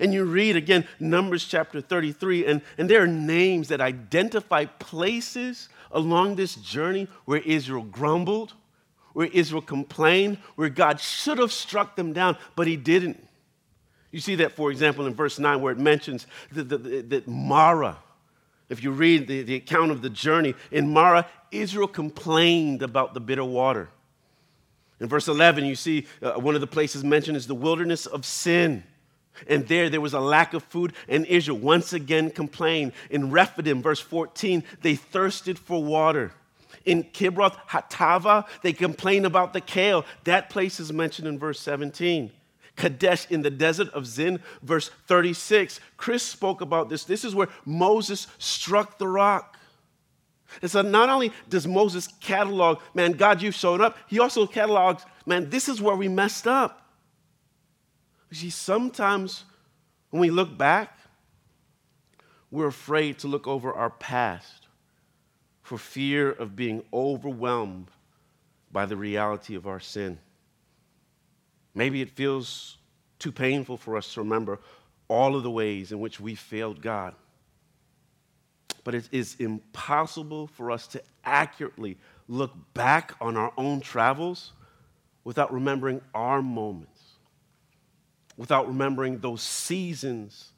And 0.00 0.12
you 0.12 0.24
read 0.24 0.56
again 0.56 0.86
Numbers 0.98 1.44
chapter 1.44 1.80
33, 1.80 2.46
and, 2.46 2.62
and 2.78 2.90
there 2.90 3.02
are 3.02 3.06
names 3.06 3.68
that 3.68 3.80
identify 3.80 4.64
places 4.64 5.68
along 5.90 6.36
this 6.36 6.54
journey 6.54 7.08
where 7.24 7.40
Israel 7.40 7.82
grumbled, 7.82 8.52
where 9.12 9.28
Israel 9.28 9.62
complained, 9.62 10.38
where 10.56 10.68
God 10.68 11.00
should 11.00 11.38
have 11.38 11.52
struck 11.52 11.96
them 11.96 12.12
down, 12.12 12.36
but 12.54 12.66
he 12.66 12.76
didn't. 12.76 13.26
You 14.10 14.20
see 14.20 14.36
that, 14.36 14.52
for 14.52 14.70
example, 14.70 15.06
in 15.06 15.14
verse 15.14 15.38
9, 15.38 15.60
where 15.60 15.72
it 15.72 15.78
mentions 15.78 16.26
that, 16.52 16.68
that, 16.68 17.10
that 17.10 17.28
Marah, 17.28 17.98
if 18.68 18.82
you 18.82 18.90
read 18.90 19.26
the, 19.26 19.42
the 19.42 19.54
account 19.56 19.90
of 19.90 20.02
the 20.02 20.10
journey, 20.10 20.54
in 20.70 20.92
Marah, 20.92 21.26
Israel 21.50 21.88
complained 21.88 22.82
about 22.82 23.14
the 23.14 23.20
bitter 23.20 23.44
water. 23.44 23.88
In 25.00 25.08
verse 25.08 25.28
11, 25.28 25.64
you 25.64 25.74
see 25.74 26.06
uh, 26.22 26.34
one 26.34 26.54
of 26.54 26.60
the 26.60 26.66
places 26.66 27.04
mentioned 27.04 27.36
is 27.36 27.46
the 27.46 27.54
wilderness 27.54 28.06
of 28.06 28.24
sin. 28.24 28.84
And 29.48 29.66
there, 29.68 29.88
there 29.88 30.00
was 30.00 30.14
a 30.14 30.20
lack 30.20 30.54
of 30.54 30.62
food, 30.64 30.92
and 31.08 31.26
Israel 31.26 31.58
once 31.58 31.92
again 31.92 32.30
complained. 32.30 32.92
In 33.10 33.30
Rephidim, 33.30 33.82
verse 33.82 34.00
14, 34.00 34.64
they 34.82 34.94
thirsted 34.94 35.58
for 35.58 35.82
water. 35.82 36.32
In 36.84 37.04
Kibroth 37.04 37.56
Hattaavah, 37.68 38.46
they 38.62 38.72
complain 38.72 39.24
about 39.24 39.52
the 39.52 39.60
kale. 39.60 40.04
That 40.24 40.50
place 40.50 40.78
is 40.78 40.92
mentioned 40.92 41.26
in 41.28 41.38
verse 41.38 41.60
17. 41.60 42.30
Kadesh 42.76 43.26
in 43.30 43.42
the 43.42 43.50
desert 43.50 43.88
of 43.90 44.06
Zin, 44.06 44.40
verse 44.62 44.90
36. 45.06 45.80
Chris 45.96 46.22
spoke 46.22 46.60
about 46.60 46.88
this. 46.88 47.04
This 47.04 47.24
is 47.24 47.34
where 47.34 47.48
Moses 47.64 48.26
struck 48.38 48.98
the 48.98 49.08
rock. 49.08 49.58
And 50.62 50.70
so 50.70 50.82
not 50.82 51.08
only 51.08 51.32
does 51.48 51.66
Moses 51.66 52.08
catalog, 52.20 52.78
man, 52.94 53.12
God, 53.12 53.42
you've 53.42 53.54
shown 53.54 53.80
up, 53.80 53.96
he 54.06 54.18
also 54.18 54.46
catalogs, 54.46 55.04
man, 55.26 55.50
this 55.50 55.68
is 55.68 55.80
where 55.80 55.96
we 55.96 56.08
messed 56.08 56.46
up. 56.46 56.85
You 58.36 58.40
see, 58.40 58.50
sometimes 58.50 59.44
when 60.10 60.20
we 60.20 60.28
look 60.28 60.58
back, 60.58 60.98
we're 62.50 62.66
afraid 62.66 63.18
to 63.20 63.28
look 63.28 63.46
over 63.46 63.72
our 63.72 63.88
past 63.88 64.66
for 65.62 65.78
fear 65.78 66.32
of 66.32 66.54
being 66.54 66.82
overwhelmed 66.92 67.86
by 68.70 68.84
the 68.84 68.96
reality 68.96 69.54
of 69.54 69.66
our 69.66 69.80
sin. 69.80 70.18
Maybe 71.74 72.02
it 72.02 72.10
feels 72.10 72.76
too 73.18 73.32
painful 73.32 73.78
for 73.78 73.96
us 73.96 74.12
to 74.12 74.20
remember 74.20 74.60
all 75.08 75.34
of 75.34 75.42
the 75.42 75.50
ways 75.50 75.90
in 75.90 75.98
which 75.98 76.20
we 76.20 76.34
failed 76.34 76.82
God. 76.82 77.14
But 78.84 78.94
it 78.94 79.08
is 79.12 79.36
impossible 79.38 80.48
for 80.48 80.70
us 80.70 80.86
to 80.88 81.02
accurately 81.24 81.96
look 82.28 82.52
back 82.74 83.14
on 83.18 83.38
our 83.38 83.54
own 83.56 83.80
travels 83.80 84.52
without 85.24 85.54
remembering 85.54 86.02
our 86.14 86.42
moments, 86.42 86.95
without 88.36 88.68
remembering 88.68 89.18
those 89.18 89.42
seasons 89.42 90.52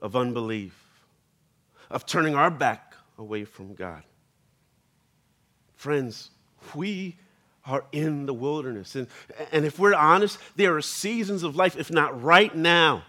of 0.00 0.16
unbelief, 0.16 0.74
of 1.90 2.06
turning 2.06 2.34
our 2.34 2.50
back 2.50 2.94
away 3.18 3.44
from 3.44 3.74
God. 3.74 4.02
Friends, 5.74 6.30
we 6.74 7.16
are 7.66 7.84
in 7.92 8.26
the 8.26 8.34
wilderness. 8.34 8.96
And, 8.96 9.06
and 9.52 9.64
if 9.64 9.78
we're 9.78 9.94
honest, 9.94 10.38
there 10.56 10.76
are 10.76 10.82
seasons 10.82 11.42
of 11.42 11.56
life, 11.56 11.76
if 11.76 11.90
not 11.90 12.22
right 12.22 12.54
now, 12.54 13.04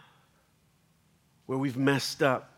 where 1.46 1.58
we've 1.58 1.78
messed 1.78 2.22
up. 2.22 2.51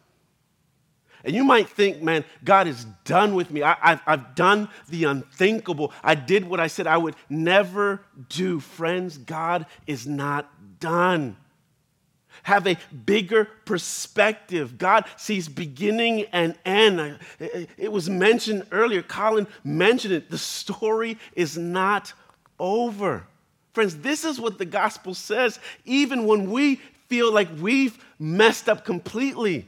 And 1.24 1.34
you 1.34 1.44
might 1.44 1.70
think, 1.70 2.02
man, 2.02 2.26
God 2.44 2.68
is 2.68 2.86
done 3.06 3.34
with 3.34 3.50
me. 3.50 3.64
I, 3.64 4.00
have 4.06 4.36
done 4.36 4.68
the 4.90 5.06
unthinkable. 5.06 5.94
I 6.04 6.16
did 6.16 6.46
what 6.46 6.60
I 6.60 6.68
said 6.68 6.86
I 6.86 6.98
would 6.98 7.16
never 7.30 8.02
do. 8.30 8.60
Friends, 8.60 9.18
God 9.18 9.66
is 9.88 10.06
not 10.06 10.50
done 10.80 11.38
have 12.44 12.68
a 12.68 12.78
bigger 13.06 13.46
perspective. 13.66 14.78
God 14.78 15.06
sees 15.18 15.48
beginning 15.48 16.26
and 16.32 16.56
end. 16.66 17.20
It 17.40 17.92
was 17.92 18.10
mentioned 18.10 18.68
earlier, 18.72 19.02
Colin 19.02 19.48
mentioned 19.64 20.14
it. 20.14 20.30
The 20.30 20.38
story 20.38 21.18
is 21.36 21.58
not 21.58 22.14
over. 22.60 23.26
Friends, 23.74 23.98
this 23.98 24.24
is 24.26 24.40
what 24.40 24.58
the 24.58 24.66
gospel 24.66 25.14
says, 25.14 25.60
even 25.86 26.26
when 26.26 26.52
we 26.52 26.76
feel 27.08 27.32
like 27.32 27.50
we've 27.60 28.04
messed 28.20 28.70
up 28.70 28.86
completely. 28.86 29.66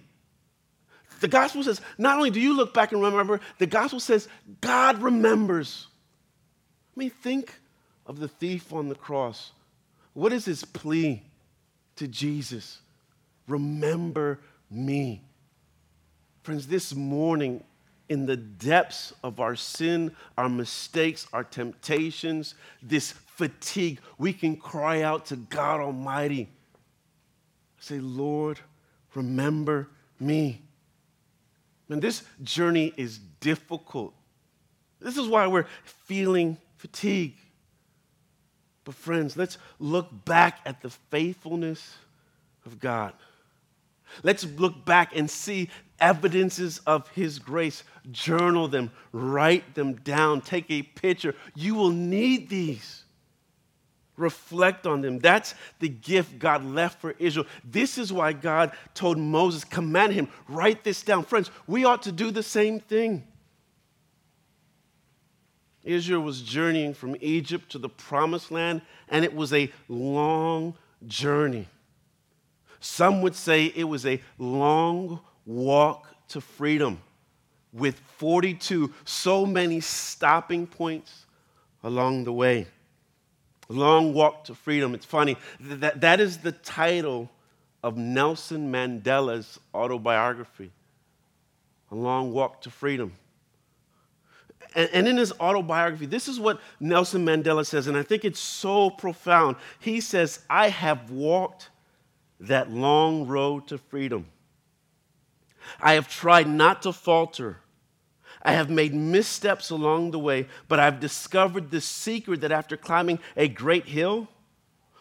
The 1.21 1.27
gospel 1.27 1.63
says, 1.63 1.81
not 1.97 2.17
only 2.17 2.29
do 2.29 2.39
you 2.39 2.55
look 2.55 2.73
back 2.73 2.91
and 2.91 3.01
remember, 3.01 3.39
the 3.57 3.67
gospel 3.67 3.99
says, 3.99 4.27
God 4.61 5.01
remembers. 5.01 5.87
I 6.95 6.99
mean, 6.99 7.09
think 7.09 7.53
of 8.05 8.19
the 8.19 8.27
thief 8.27 8.73
on 8.73 8.89
the 8.89 8.95
cross. 8.95 9.51
What 10.13 10.33
is 10.33 10.45
his 10.45 10.63
plea? 10.63 11.23
to 11.97 12.07
Jesus. 12.07 12.79
Remember 13.47 14.39
me. 14.69 15.21
Friends, 16.43 16.67
this 16.67 16.93
morning, 16.93 17.63
in 18.09 18.25
the 18.25 18.37
depths 18.37 19.13
of 19.23 19.39
our 19.39 19.55
sin, 19.55 20.15
our 20.37 20.49
mistakes, 20.49 21.27
our 21.33 21.43
temptations, 21.43 22.55
this 22.83 23.11
fatigue, 23.11 23.99
we 24.17 24.31
can 24.31 24.55
cry 24.55 25.01
out 25.01 25.27
to 25.27 25.35
God 25.35 25.79
Almighty. 25.79 26.49
Say, 27.79 27.99
Lord, 27.99 28.59
remember 29.15 29.89
me. 30.19 30.61
And 31.89 32.01
this 32.01 32.23
journey 32.43 32.93
is 32.97 33.19
difficult. 33.39 34.13
This 34.99 35.17
is 35.17 35.27
why 35.27 35.47
we're 35.47 35.67
feeling 35.83 36.57
fatigue. 36.77 37.35
But, 38.83 38.95
friends, 38.95 39.35
let's 39.35 39.57
look 39.79 40.07
back 40.25 40.59
at 40.65 40.81
the 40.81 40.89
faithfulness 40.89 41.95
of 42.65 42.79
God. 42.79 43.13
Let's 44.23 44.45
look 44.45 44.85
back 44.85 45.15
and 45.15 45.29
see 45.29 45.69
evidences 45.99 46.79
of 46.85 47.07
His 47.09 47.39
grace. 47.39 47.83
Journal 48.11 48.67
them, 48.67 48.91
write 49.11 49.75
them 49.75 49.93
down, 49.93 50.41
take 50.41 50.69
a 50.69 50.83
picture. 50.83 51.33
You 51.55 51.75
will 51.75 51.89
need 51.89 52.49
these. 52.49 53.04
Reflect 54.17 54.87
on 54.87 55.01
them. 55.01 55.19
That's 55.19 55.55
the 55.79 55.89
gift 55.89 56.39
God 56.39 56.63
left 56.63 57.01
for 57.01 57.15
Israel. 57.19 57.45
This 57.63 57.97
is 57.97 58.13
why 58.13 58.33
God 58.33 58.71
told 58.93 59.17
Moses, 59.17 59.63
command 59.63 60.13
him, 60.13 60.29
write 60.47 60.83
this 60.83 61.01
down. 61.01 61.23
Friends, 61.23 61.51
we 61.67 61.83
ought 61.85 62.03
to 62.03 62.11
do 62.11 62.31
the 62.31 62.43
same 62.43 62.79
thing. 62.79 63.27
Israel 65.83 66.21
was 66.21 66.41
journeying 66.41 66.93
from 66.93 67.15
Egypt 67.21 67.71
to 67.71 67.77
the 67.77 67.89
promised 67.89 68.51
land, 68.51 68.81
and 69.07 69.23
it 69.23 69.35
was 69.35 69.53
a 69.53 69.71
long 69.87 70.75
journey. 71.05 71.67
Some 72.79 73.21
would 73.21 73.35
say 73.35 73.65
it 73.75 73.83
was 73.83 74.05
a 74.05 74.21
long 74.37 75.19
walk 75.45 76.07
to 76.29 76.41
freedom 76.41 77.01
with 77.71 77.99
42 78.17 78.93
so 79.03 79.45
many 79.45 79.79
stopping 79.79 80.65
points 80.65 81.25
along 81.83 82.23
the 82.23 82.33
way. 82.33 82.67
Long 83.67 84.13
Walk 84.13 84.45
to 84.45 84.55
Freedom. 84.55 84.93
It's 84.93 85.05
funny. 85.05 85.37
That, 85.59 86.01
that 86.01 86.19
is 86.19 86.39
the 86.39 86.51
title 86.51 87.29
of 87.83 87.97
Nelson 87.97 88.71
Mandela's 88.71 89.59
autobiography, 89.73 90.71
A 91.91 91.95
Long 91.95 92.31
Walk 92.31 92.61
to 92.61 92.69
Freedom. 92.69 93.13
And, 94.75 94.89
and 94.91 95.07
in 95.07 95.17
his 95.17 95.31
autobiography, 95.39 96.05
this 96.05 96.27
is 96.27 96.39
what 96.39 96.59
Nelson 96.79 97.25
Mandela 97.25 97.65
says, 97.65 97.87
and 97.87 97.95
I 97.95 98.03
think 98.03 98.25
it's 98.25 98.39
so 98.39 98.89
profound. 98.89 99.55
He 99.79 100.01
says, 100.01 100.39
I 100.49 100.69
have 100.69 101.11
walked 101.11 101.69
that 102.39 102.71
long 102.71 103.27
road 103.27 103.67
to 103.67 103.77
freedom. 103.77 104.27
I 105.79 105.93
have 105.93 106.07
tried 106.07 106.47
not 106.47 106.81
to 106.83 106.93
falter. 106.93 107.57
I 108.45 108.51
have 108.51 108.69
made 108.69 108.93
missteps 108.93 109.71
along 109.71 110.11
the 110.11 110.19
way, 110.19 110.47
but 110.67 110.79
I've 110.79 110.99
discovered 110.99 111.71
the 111.71 111.81
secret 111.81 112.41
that 112.41 112.51
after 112.51 112.77
climbing 112.77 113.17
a 113.35 113.47
great 113.47 113.87
hill, 113.87 114.27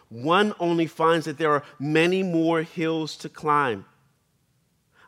one 0.09 0.55
only 0.59 0.87
finds 0.87 1.27
that 1.27 1.37
there 1.37 1.53
are 1.53 1.63
many 1.79 2.23
more 2.23 2.63
hills 2.63 3.19
to 3.19 3.29
climb. 3.29 3.85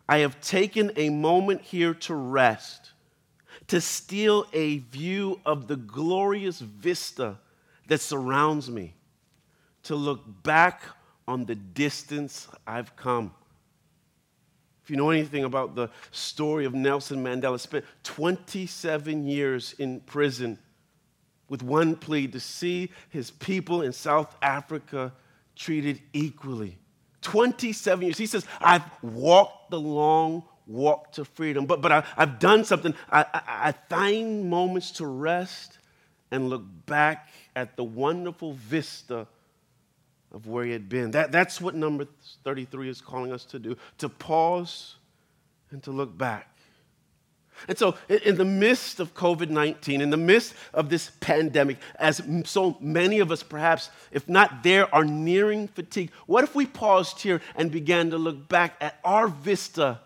I 0.06 0.18
have 0.18 0.38
taken 0.42 0.92
a 0.96 1.08
moment 1.08 1.62
here 1.62 1.94
to 1.94 2.14
rest, 2.14 2.92
to 3.68 3.80
steal 3.80 4.46
a 4.52 4.78
view 4.78 5.40
of 5.46 5.66
the 5.66 5.76
glorious 5.76 6.60
vista 6.60 7.38
that 7.88 8.02
surrounds 8.02 8.68
me, 8.68 8.94
to 9.84 9.96
look 9.96 10.42
back 10.42 10.82
on 11.26 11.46
the 11.46 11.54
distance 11.54 12.48
I've 12.66 12.96
come. 12.96 13.32
If 14.86 14.90
you 14.90 14.96
know 14.96 15.10
anything 15.10 15.42
about 15.42 15.74
the 15.74 15.90
story 16.12 16.64
of 16.64 16.72
Nelson 16.72 17.24
Mandela, 17.24 17.58
spent 17.58 17.84
27 18.04 19.26
years 19.26 19.74
in 19.80 19.98
prison 19.98 20.60
with 21.48 21.64
one 21.64 21.96
plea 21.96 22.28
to 22.28 22.38
see 22.38 22.92
his 23.10 23.32
people 23.32 23.82
in 23.82 23.92
South 23.92 24.36
Africa 24.40 25.12
treated 25.56 26.00
equally. 26.12 26.78
27 27.22 28.04
years. 28.04 28.16
He 28.16 28.26
says, 28.26 28.46
I've 28.60 28.84
walked 29.02 29.72
the 29.72 29.80
long 29.80 30.44
walk 30.68 31.10
to 31.14 31.24
freedom, 31.24 31.66
but, 31.66 31.80
but 31.80 31.90
I, 31.90 32.04
have 32.16 32.38
done 32.38 32.64
something. 32.64 32.94
I, 33.10 33.22
I, 33.34 33.42
I 33.44 33.72
find 33.88 34.48
moments 34.48 34.92
to 34.92 35.06
rest 35.08 35.78
and 36.30 36.48
look 36.48 36.62
back 36.86 37.32
at 37.56 37.76
the 37.76 37.82
wonderful 37.82 38.52
vista 38.52 39.26
of 40.36 40.46
where 40.46 40.66
he 40.66 40.70
had 40.70 40.86
been. 40.86 41.12
That, 41.12 41.32
that's 41.32 41.62
what 41.62 41.74
number 41.74 42.06
33 42.44 42.90
is 42.90 43.00
calling 43.00 43.32
us 43.32 43.46
to 43.46 43.58
do 43.58 43.74
to 43.96 44.08
pause 44.10 44.96
and 45.70 45.82
to 45.84 45.90
look 45.90 46.16
back. 46.16 46.50
And 47.68 47.78
so, 47.78 47.94
in 48.10 48.36
the 48.36 48.44
midst 48.44 49.00
of 49.00 49.14
COVID 49.14 49.48
19, 49.48 50.02
in 50.02 50.10
the 50.10 50.18
midst 50.18 50.52
of 50.74 50.90
this 50.90 51.10
pandemic, 51.20 51.78
as 51.98 52.20
so 52.44 52.76
many 52.80 53.20
of 53.20 53.32
us, 53.32 53.42
perhaps, 53.42 53.88
if 54.12 54.28
not 54.28 54.62
there, 54.62 54.94
are 54.94 55.06
nearing 55.06 55.68
fatigue, 55.68 56.10
what 56.26 56.44
if 56.44 56.54
we 56.54 56.66
paused 56.66 57.22
here 57.22 57.40
and 57.54 57.70
began 57.70 58.10
to 58.10 58.18
look 58.18 58.46
back 58.46 58.76
at 58.82 59.00
our 59.04 59.28
vista 59.28 60.00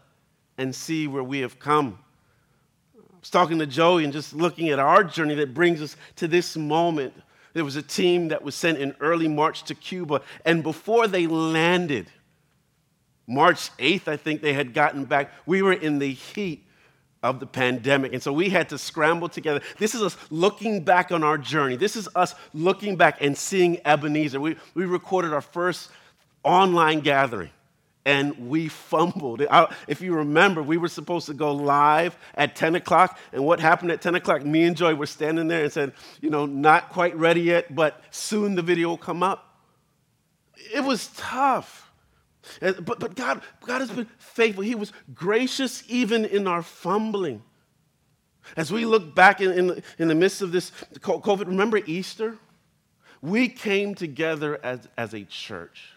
and 0.57 0.73
see 0.73 1.09
where 1.09 1.25
we 1.25 1.41
have 1.41 1.59
come? 1.59 1.99
I 2.97 3.01
was 3.19 3.31
talking 3.31 3.59
to 3.59 3.67
Joey 3.67 4.05
and 4.05 4.13
just 4.13 4.33
looking 4.33 4.69
at 4.69 4.79
our 4.79 5.03
journey 5.03 5.35
that 5.35 5.55
brings 5.55 5.83
us 5.83 5.97
to 6.17 6.29
this 6.29 6.57
moment 6.57 7.15
there 7.53 7.65
was 7.65 7.77
a 7.77 7.83
team 7.83 8.29
that 8.29 8.43
was 8.43 8.55
sent 8.55 8.79
in 8.79 8.95
early 9.01 9.29
March 9.29 9.65
to 9.65 9.75
Cuba, 9.75 10.23
and 10.45 10.63
before 10.63 11.07
they 11.07 11.27
landed, 11.27 12.07
March 13.27 13.71
8th, 13.79 14.09
I 14.09 14.17
think 14.17 14.43
they 14.43 14.53
had 14.53 14.75
gotten 14.75 15.05
back, 15.05 15.33
we 15.47 15.63
were 15.63 15.73
in 15.73 15.99
the 15.99 16.13
heat 16.13 16.65
of 17.23 17.39
the 17.39 17.47
pandemic. 17.47 18.13
And 18.13 18.23
so 18.23 18.33
we 18.33 18.49
had 18.49 18.71
to 18.71 18.79
scramble 18.79 19.29
together. 19.29 19.61
This 19.79 19.95
is 19.95 20.03
us 20.03 20.17
looking 20.31 20.83
back 20.83 21.13
on 21.13 21.23
our 21.23 21.39
journey. 21.39 21.77
This 21.77 21.95
is 21.95 22.09
us 22.15 22.35
looking 22.55 22.97
back 22.97 23.19
and 23.21 23.37
seeing 23.37 23.79
Ebenezer. 23.85 24.41
We, 24.41 24.57
we 24.75 24.85
recorded 24.87 25.33
our 25.33 25.43
first 25.43 25.91
online 26.43 27.01
gathering 27.01 27.51
and 28.05 28.49
we 28.49 28.69
fumbled. 28.69 29.43
If 29.87 30.01
you 30.01 30.15
remember, 30.15 30.63
we 30.63 30.79
were 30.79 30.89
supposed 30.89 31.27
to 31.27 31.35
go 31.35 31.53
live 31.53 32.17
at 32.35 32.57
10 32.57 32.75
o'clock, 32.75 33.19
and 33.33 33.45
what 33.45 33.61
happened 33.61 33.91
at 33.93 34.01
10 34.01 34.15
o'clock? 34.15 34.45
Me 34.45 34.65
and 34.65 34.77
Joy 34.77 34.95
were 34.95 35.07
standing 35.07 35.49
there 35.49 35.65
and 35.65 35.73
said, 35.73 35.93
you 36.21 36.31
know, 36.31 36.47
not 36.47 36.91
quite 36.91 37.17
ready 37.17 37.43
yet, 37.43 37.75
but 37.75 38.03
soon 38.11 38.55
the 38.55 38.63
video 38.63 38.89
will 38.89 38.97
come 38.97 39.23
up. 39.23 39.61
It 40.75 40.83
was 40.83 41.09
tough. 41.17 41.91
But, 42.61 42.99
but 42.99 43.15
God, 43.15 43.43
God 43.65 43.81
has 43.81 43.91
been 43.91 44.09
faithful. 44.19 44.65
He 44.65 44.75
was 44.75 44.93
gracious 45.15 45.85
even 45.89 46.25
in 46.25 46.47
our 46.47 46.63
fumbling. 46.63 47.43
As 48.57 48.73
we 48.73 48.87
look 48.87 49.15
back 49.15 49.43
in, 49.43 49.53
in, 49.53 49.83
in 49.99 50.09
the 50.09 50.15
midst 50.15 50.41
of 50.41 50.51
this 50.51 50.73
COVID, 50.95 51.47
remember 51.47 51.81
Easter? 51.87 52.39
We 53.21 53.49
came 53.49 53.95
together 53.95 54.59
as, 54.65 54.89
as 54.97 55.13
a 55.13 55.25
church 55.25 55.93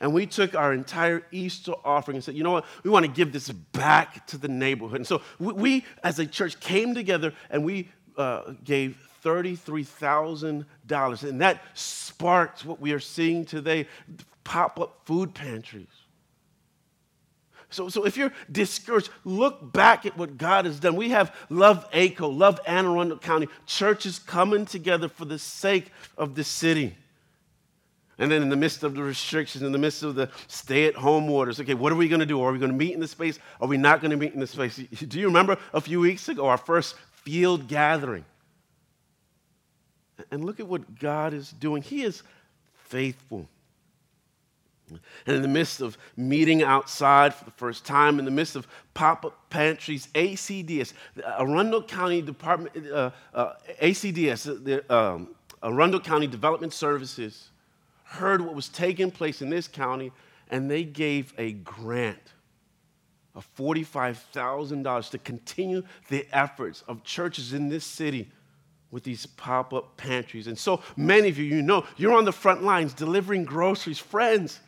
and 0.00 0.14
we 0.14 0.26
took 0.26 0.54
our 0.54 0.72
entire 0.72 1.22
Easter 1.30 1.72
offering 1.84 2.16
and 2.16 2.24
said, 2.24 2.34
you 2.34 2.42
know 2.42 2.52
what, 2.52 2.64
we 2.82 2.90
want 2.90 3.04
to 3.04 3.12
give 3.12 3.32
this 3.32 3.50
back 3.50 4.26
to 4.28 4.38
the 4.38 4.48
neighborhood. 4.48 4.96
And 4.96 5.06
so 5.06 5.20
we, 5.38 5.52
we 5.52 5.84
as 6.02 6.18
a 6.18 6.26
church, 6.26 6.58
came 6.58 6.94
together 6.94 7.34
and 7.50 7.64
we 7.64 7.90
uh, 8.16 8.54
gave 8.64 8.96
$33,000. 9.22 11.22
And 11.22 11.40
that 11.42 11.62
sparked 11.74 12.64
what 12.64 12.80
we 12.80 12.92
are 12.92 13.00
seeing 13.00 13.44
today 13.44 13.86
pop 14.42 14.80
up 14.80 15.02
food 15.04 15.34
pantries. 15.34 15.86
So, 17.68 17.88
so 17.88 18.04
if 18.04 18.16
you're 18.16 18.32
discouraged, 18.50 19.10
look 19.24 19.72
back 19.72 20.04
at 20.04 20.16
what 20.16 20.36
God 20.36 20.64
has 20.64 20.80
done. 20.80 20.96
We 20.96 21.10
have 21.10 21.32
Love 21.50 21.86
ACO, 21.92 22.28
Love 22.28 22.58
Anne 22.66 22.86
Arundel 22.86 23.18
County, 23.18 23.46
churches 23.66 24.18
coming 24.18 24.66
together 24.66 25.08
for 25.08 25.24
the 25.24 25.38
sake 25.38 25.92
of 26.18 26.34
the 26.34 26.42
city. 26.42 26.96
And 28.20 28.30
then 28.30 28.42
in 28.42 28.50
the 28.50 28.56
midst 28.56 28.82
of 28.82 28.94
the 28.94 29.02
restrictions, 29.02 29.62
in 29.64 29.72
the 29.72 29.78
midst 29.78 30.02
of 30.02 30.14
the 30.14 30.28
stay 30.46 30.84
at 30.84 30.94
home 30.94 31.30
orders, 31.30 31.58
okay, 31.58 31.72
what 31.72 31.90
are 31.90 31.96
we 31.96 32.06
going 32.06 32.20
to 32.20 32.26
do? 32.26 32.42
Are 32.42 32.52
we 32.52 32.58
going 32.58 32.70
to 32.70 32.76
meet 32.76 32.92
in 32.92 33.00
the 33.00 33.08
space? 33.08 33.38
Are 33.62 33.66
we 33.66 33.78
not 33.78 34.02
going 34.02 34.10
to 34.10 34.16
meet 34.18 34.34
in 34.34 34.40
the 34.40 34.46
space? 34.46 34.76
Do 35.08 35.18
you 35.18 35.26
remember 35.26 35.56
a 35.72 35.80
few 35.80 36.00
weeks 36.00 36.28
ago, 36.28 36.46
our 36.46 36.58
first 36.58 36.96
field 37.24 37.66
gathering? 37.66 38.26
And 40.30 40.44
look 40.44 40.60
at 40.60 40.68
what 40.68 40.98
God 40.98 41.32
is 41.32 41.50
doing. 41.50 41.80
He 41.80 42.02
is 42.02 42.22
faithful. 42.74 43.48
And 45.26 45.36
in 45.36 45.40
the 45.40 45.48
midst 45.48 45.80
of 45.80 45.96
meeting 46.14 46.62
outside 46.62 47.32
for 47.32 47.46
the 47.46 47.50
first 47.52 47.86
time, 47.86 48.18
in 48.18 48.26
the 48.26 48.30
midst 48.30 48.54
of 48.54 48.68
pop 48.92 49.24
up 49.24 49.48
pantries, 49.48 50.08
ACDS, 50.08 50.92
Arundel 51.38 51.82
County 51.82 52.20
Department, 52.20 52.86
uh, 52.92 53.12
uh, 53.32 53.54
ACDS, 53.80 54.62
the 54.62 54.94
um, 54.94 55.28
Arundel 55.62 56.00
County 56.00 56.26
Development 56.26 56.74
Services, 56.74 57.48
heard 58.10 58.40
what 58.40 58.56
was 58.56 58.68
taking 58.68 59.10
place 59.10 59.40
in 59.40 59.50
this 59.50 59.68
county, 59.68 60.10
and 60.50 60.68
they 60.68 60.82
gave 60.82 61.32
a 61.38 61.52
grant 61.52 62.18
of 63.36 63.46
$45,000 63.56 65.10
to 65.10 65.18
continue 65.18 65.84
the 66.08 66.26
efforts 66.32 66.82
of 66.88 67.04
churches 67.04 67.52
in 67.52 67.68
this 67.68 67.84
city 67.84 68.28
with 68.90 69.04
these 69.04 69.26
pop 69.26 69.72
up 69.72 69.96
pantries. 69.96 70.48
And 70.48 70.58
so 70.58 70.82
many 70.96 71.28
of 71.28 71.38
you, 71.38 71.44
you 71.44 71.62
know, 71.62 71.86
you're 71.96 72.16
on 72.16 72.24
the 72.24 72.32
front 72.32 72.64
lines 72.64 72.92
delivering 72.92 73.44
groceries. 73.44 74.00
Friends, 74.00 74.58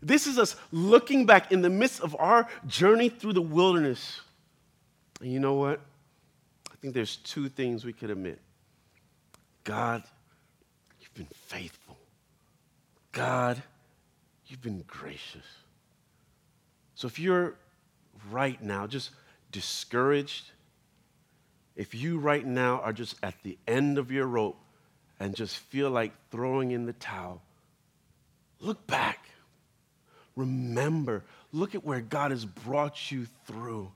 this 0.00 0.28
is 0.28 0.38
us 0.38 0.54
looking 0.70 1.26
back 1.26 1.50
in 1.50 1.60
the 1.60 1.70
midst 1.70 2.02
of 2.02 2.14
our 2.20 2.46
journey 2.68 3.08
through 3.08 3.32
the 3.32 3.42
wilderness. 3.42 4.20
And 5.20 5.32
you 5.32 5.40
know 5.40 5.54
what? 5.54 5.80
I 6.70 6.76
think 6.76 6.94
there's 6.94 7.16
two 7.16 7.48
things 7.48 7.84
we 7.84 7.92
could 7.92 8.10
admit 8.10 8.38
God, 9.64 10.04
you've 11.00 11.14
been 11.14 11.26
faithful. 11.48 11.81
God, 13.12 13.62
you've 14.46 14.62
been 14.62 14.84
gracious. 14.86 15.46
So 16.94 17.06
if 17.06 17.18
you're 17.18 17.54
right 18.30 18.60
now 18.62 18.86
just 18.86 19.10
discouraged, 19.50 20.50
if 21.76 21.94
you 21.94 22.18
right 22.18 22.44
now 22.44 22.80
are 22.80 22.92
just 22.92 23.16
at 23.22 23.34
the 23.42 23.58
end 23.66 23.98
of 23.98 24.10
your 24.10 24.26
rope 24.26 24.58
and 25.20 25.34
just 25.34 25.56
feel 25.58 25.90
like 25.90 26.12
throwing 26.30 26.70
in 26.70 26.86
the 26.86 26.92
towel, 26.94 27.42
look 28.60 28.86
back. 28.86 29.26
Remember, 30.34 31.24
look 31.52 31.74
at 31.74 31.84
where 31.84 32.00
God 32.00 32.30
has 32.30 32.44
brought 32.44 33.10
you 33.10 33.26
through. 33.46 33.90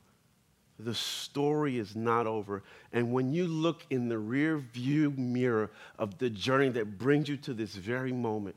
The 0.78 0.94
story 0.94 1.78
is 1.78 1.96
not 1.96 2.26
over. 2.26 2.62
And 2.92 3.12
when 3.12 3.32
you 3.32 3.46
look 3.46 3.86
in 3.88 4.08
the 4.08 4.18
rear 4.18 4.58
view 4.58 5.10
mirror 5.16 5.70
of 5.98 6.18
the 6.18 6.28
journey 6.28 6.68
that 6.70 6.98
brings 6.98 7.30
you 7.30 7.38
to 7.38 7.54
this 7.54 7.74
very 7.74 8.12
moment, 8.12 8.56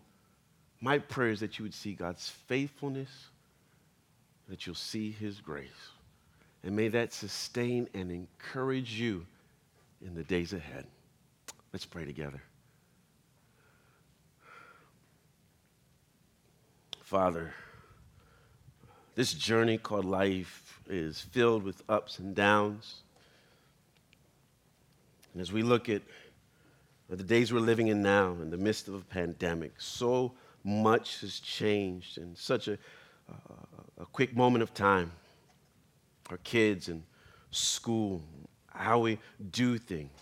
my 0.81 0.97
prayer 0.97 1.29
is 1.29 1.39
that 1.41 1.59
you 1.59 1.63
would 1.63 1.73
see 1.73 1.93
God's 1.93 2.29
faithfulness, 2.29 3.09
that 4.47 4.65
you'll 4.65 4.75
see 4.75 5.11
His 5.11 5.41
grace. 5.41 5.67
And 6.63 6.75
may 6.75 6.87
that 6.89 7.13
sustain 7.13 7.87
and 7.93 8.11
encourage 8.11 8.99
you 8.99 9.25
in 10.05 10.15
the 10.15 10.23
days 10.23 10.53
ahead. 10.53 10.85
Let's 11.73 11.85
pray 11.85 12.05
together. 12.05 12.41
Father, 17.03 17.53
this 19.15 19.33
journey 19.33 19.77
called 19.77 20.05
life 20.05 20.79
is 20.87 21.19
filled 21.19 21.63
with 21.63 21.81
ups 21.89 22.19
and 22.19 22.35
downs. 22.35 23.01
And 25.33 25.41
as 25.41 25.51
we 25.51 25.63
look 25.63 25.89
at 25.89 26.01
the 27.09 27.23
days 27.23 27.51
we're 27.51 27.59
living 27.59 27.87
in 27.87 28.01
now, 28.01 28.33
in 28.33 28.49
the 28.49 28.57
midst 28.57 28.87
of 28.87 28.93
a 28.93 28.99
pandemic, 28.99 29.73
so 29.77 30.33
much 30.63 31.21
has 31.21 31.39
changed 31.39 32.17
in 32.17 32.35
such 32.35 32.67
a, 32.67 32.77
a 33.99 34.05
quick 34.11 34.35
moment 34.35 34.63
of 34.63 34.73
time. 34.73 35.11
Our 36.29 36.37
kids 36.37 36.89
and 36.89 37.03
school, 37.51 38.21
how 38.67 38.99
we 38.99 39.19
do 39.51 39.77
things. 39.77 40.19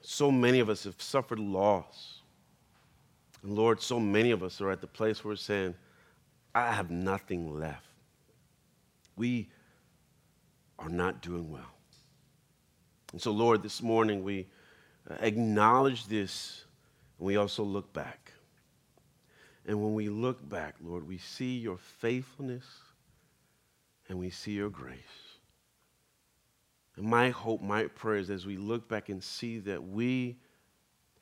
So 0.00 0.30
many 0.30 0.60
of 0.60 0.68
us 0.68 0.84
have 0.84 1.00
suffered 1.00 1.38
loss. 1.38 2.20
And 3.42 3.54
Lord, 3.54 3.80
so 3.80 4.00
many 4.00 4.30
of 4.30 4.42
us 4.42 4.60
are 4.60 4.70
at 4.70 4.80
the 4.80 4.86
place 4.86 5.24
where 5.24 5.32
we're 5.32 5.36
saying, 5.36 5.74
I 6.54 6.72
have 6.72 6.90
nothing 6.90 7.58
left. 7.58 7.86
We 9.16 9.48
are 10.78 10.88
not 10.88 11.22
doing 11.22 11.50
well. 11.50 11.74
And 13.12 13.20
so, 13.20 13.30
Lord, 13.30 13.62
this 13.62 13.82
morning 13.82 14.22
we 14.24 14.48
acknowledge 15.20 16.06
this 16.06 16.64
and 17.18 17.26
we 17.26 17.36
also 17.36 17.62
look 17.62 17.92
back. 17.92 18.21
And 19.66 19.80
when 19.80 19.94
we 19.94 20.08
look 20.08 20.48
back, 20.48 20.74
Lord, 20.82 21.06
we 21.06 21.18
see 21.18 21.58
your 21.58 21.78
faithfulness 21.78 22.64
and 24.08 24.18
we 24.18 24.30
see 24.30 24.52
your 24.52 24.70
grace. 24.70 24.98
And 26.96 27.06
my 27.06 27.30
hope, 27.30 27.62
my 27.62 27.84
prayer 27.86 28.18
is 28.18 28.28
as 28.30 28.44
we 28.44 28.56
look 28.56 28.88
back 28.88 29.08
and 29.08 29.22
see 29.22 29.58
that 29.60 29.82
we 29.82 30.36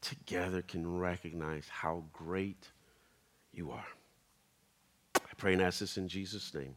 together 0.00 0.62
can 0.62 0.98
recognize 0.98 1.68
how 1.68 2.05
great 2.12 2.68
you 3.53 3.70
are. 3.70 3.87
I 5.16 5.35
pray 5.37 5.53
and 5.53 5.62
ask 5.62 5.81
this 5.81 5.96
in 5.96 6.09
Jesus' 6.09 6.53
name. 6.55 6.74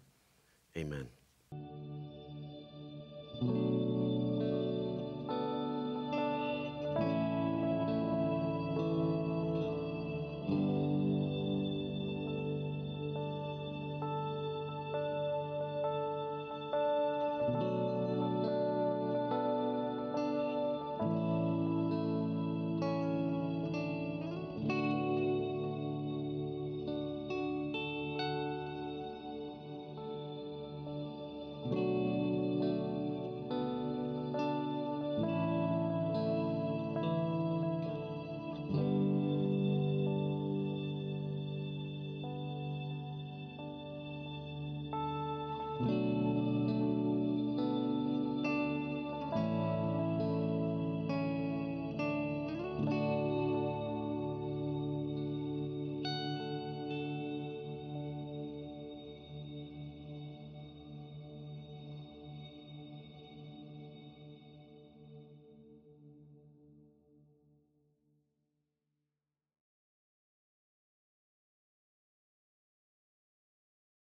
Amen. 0.78 1.08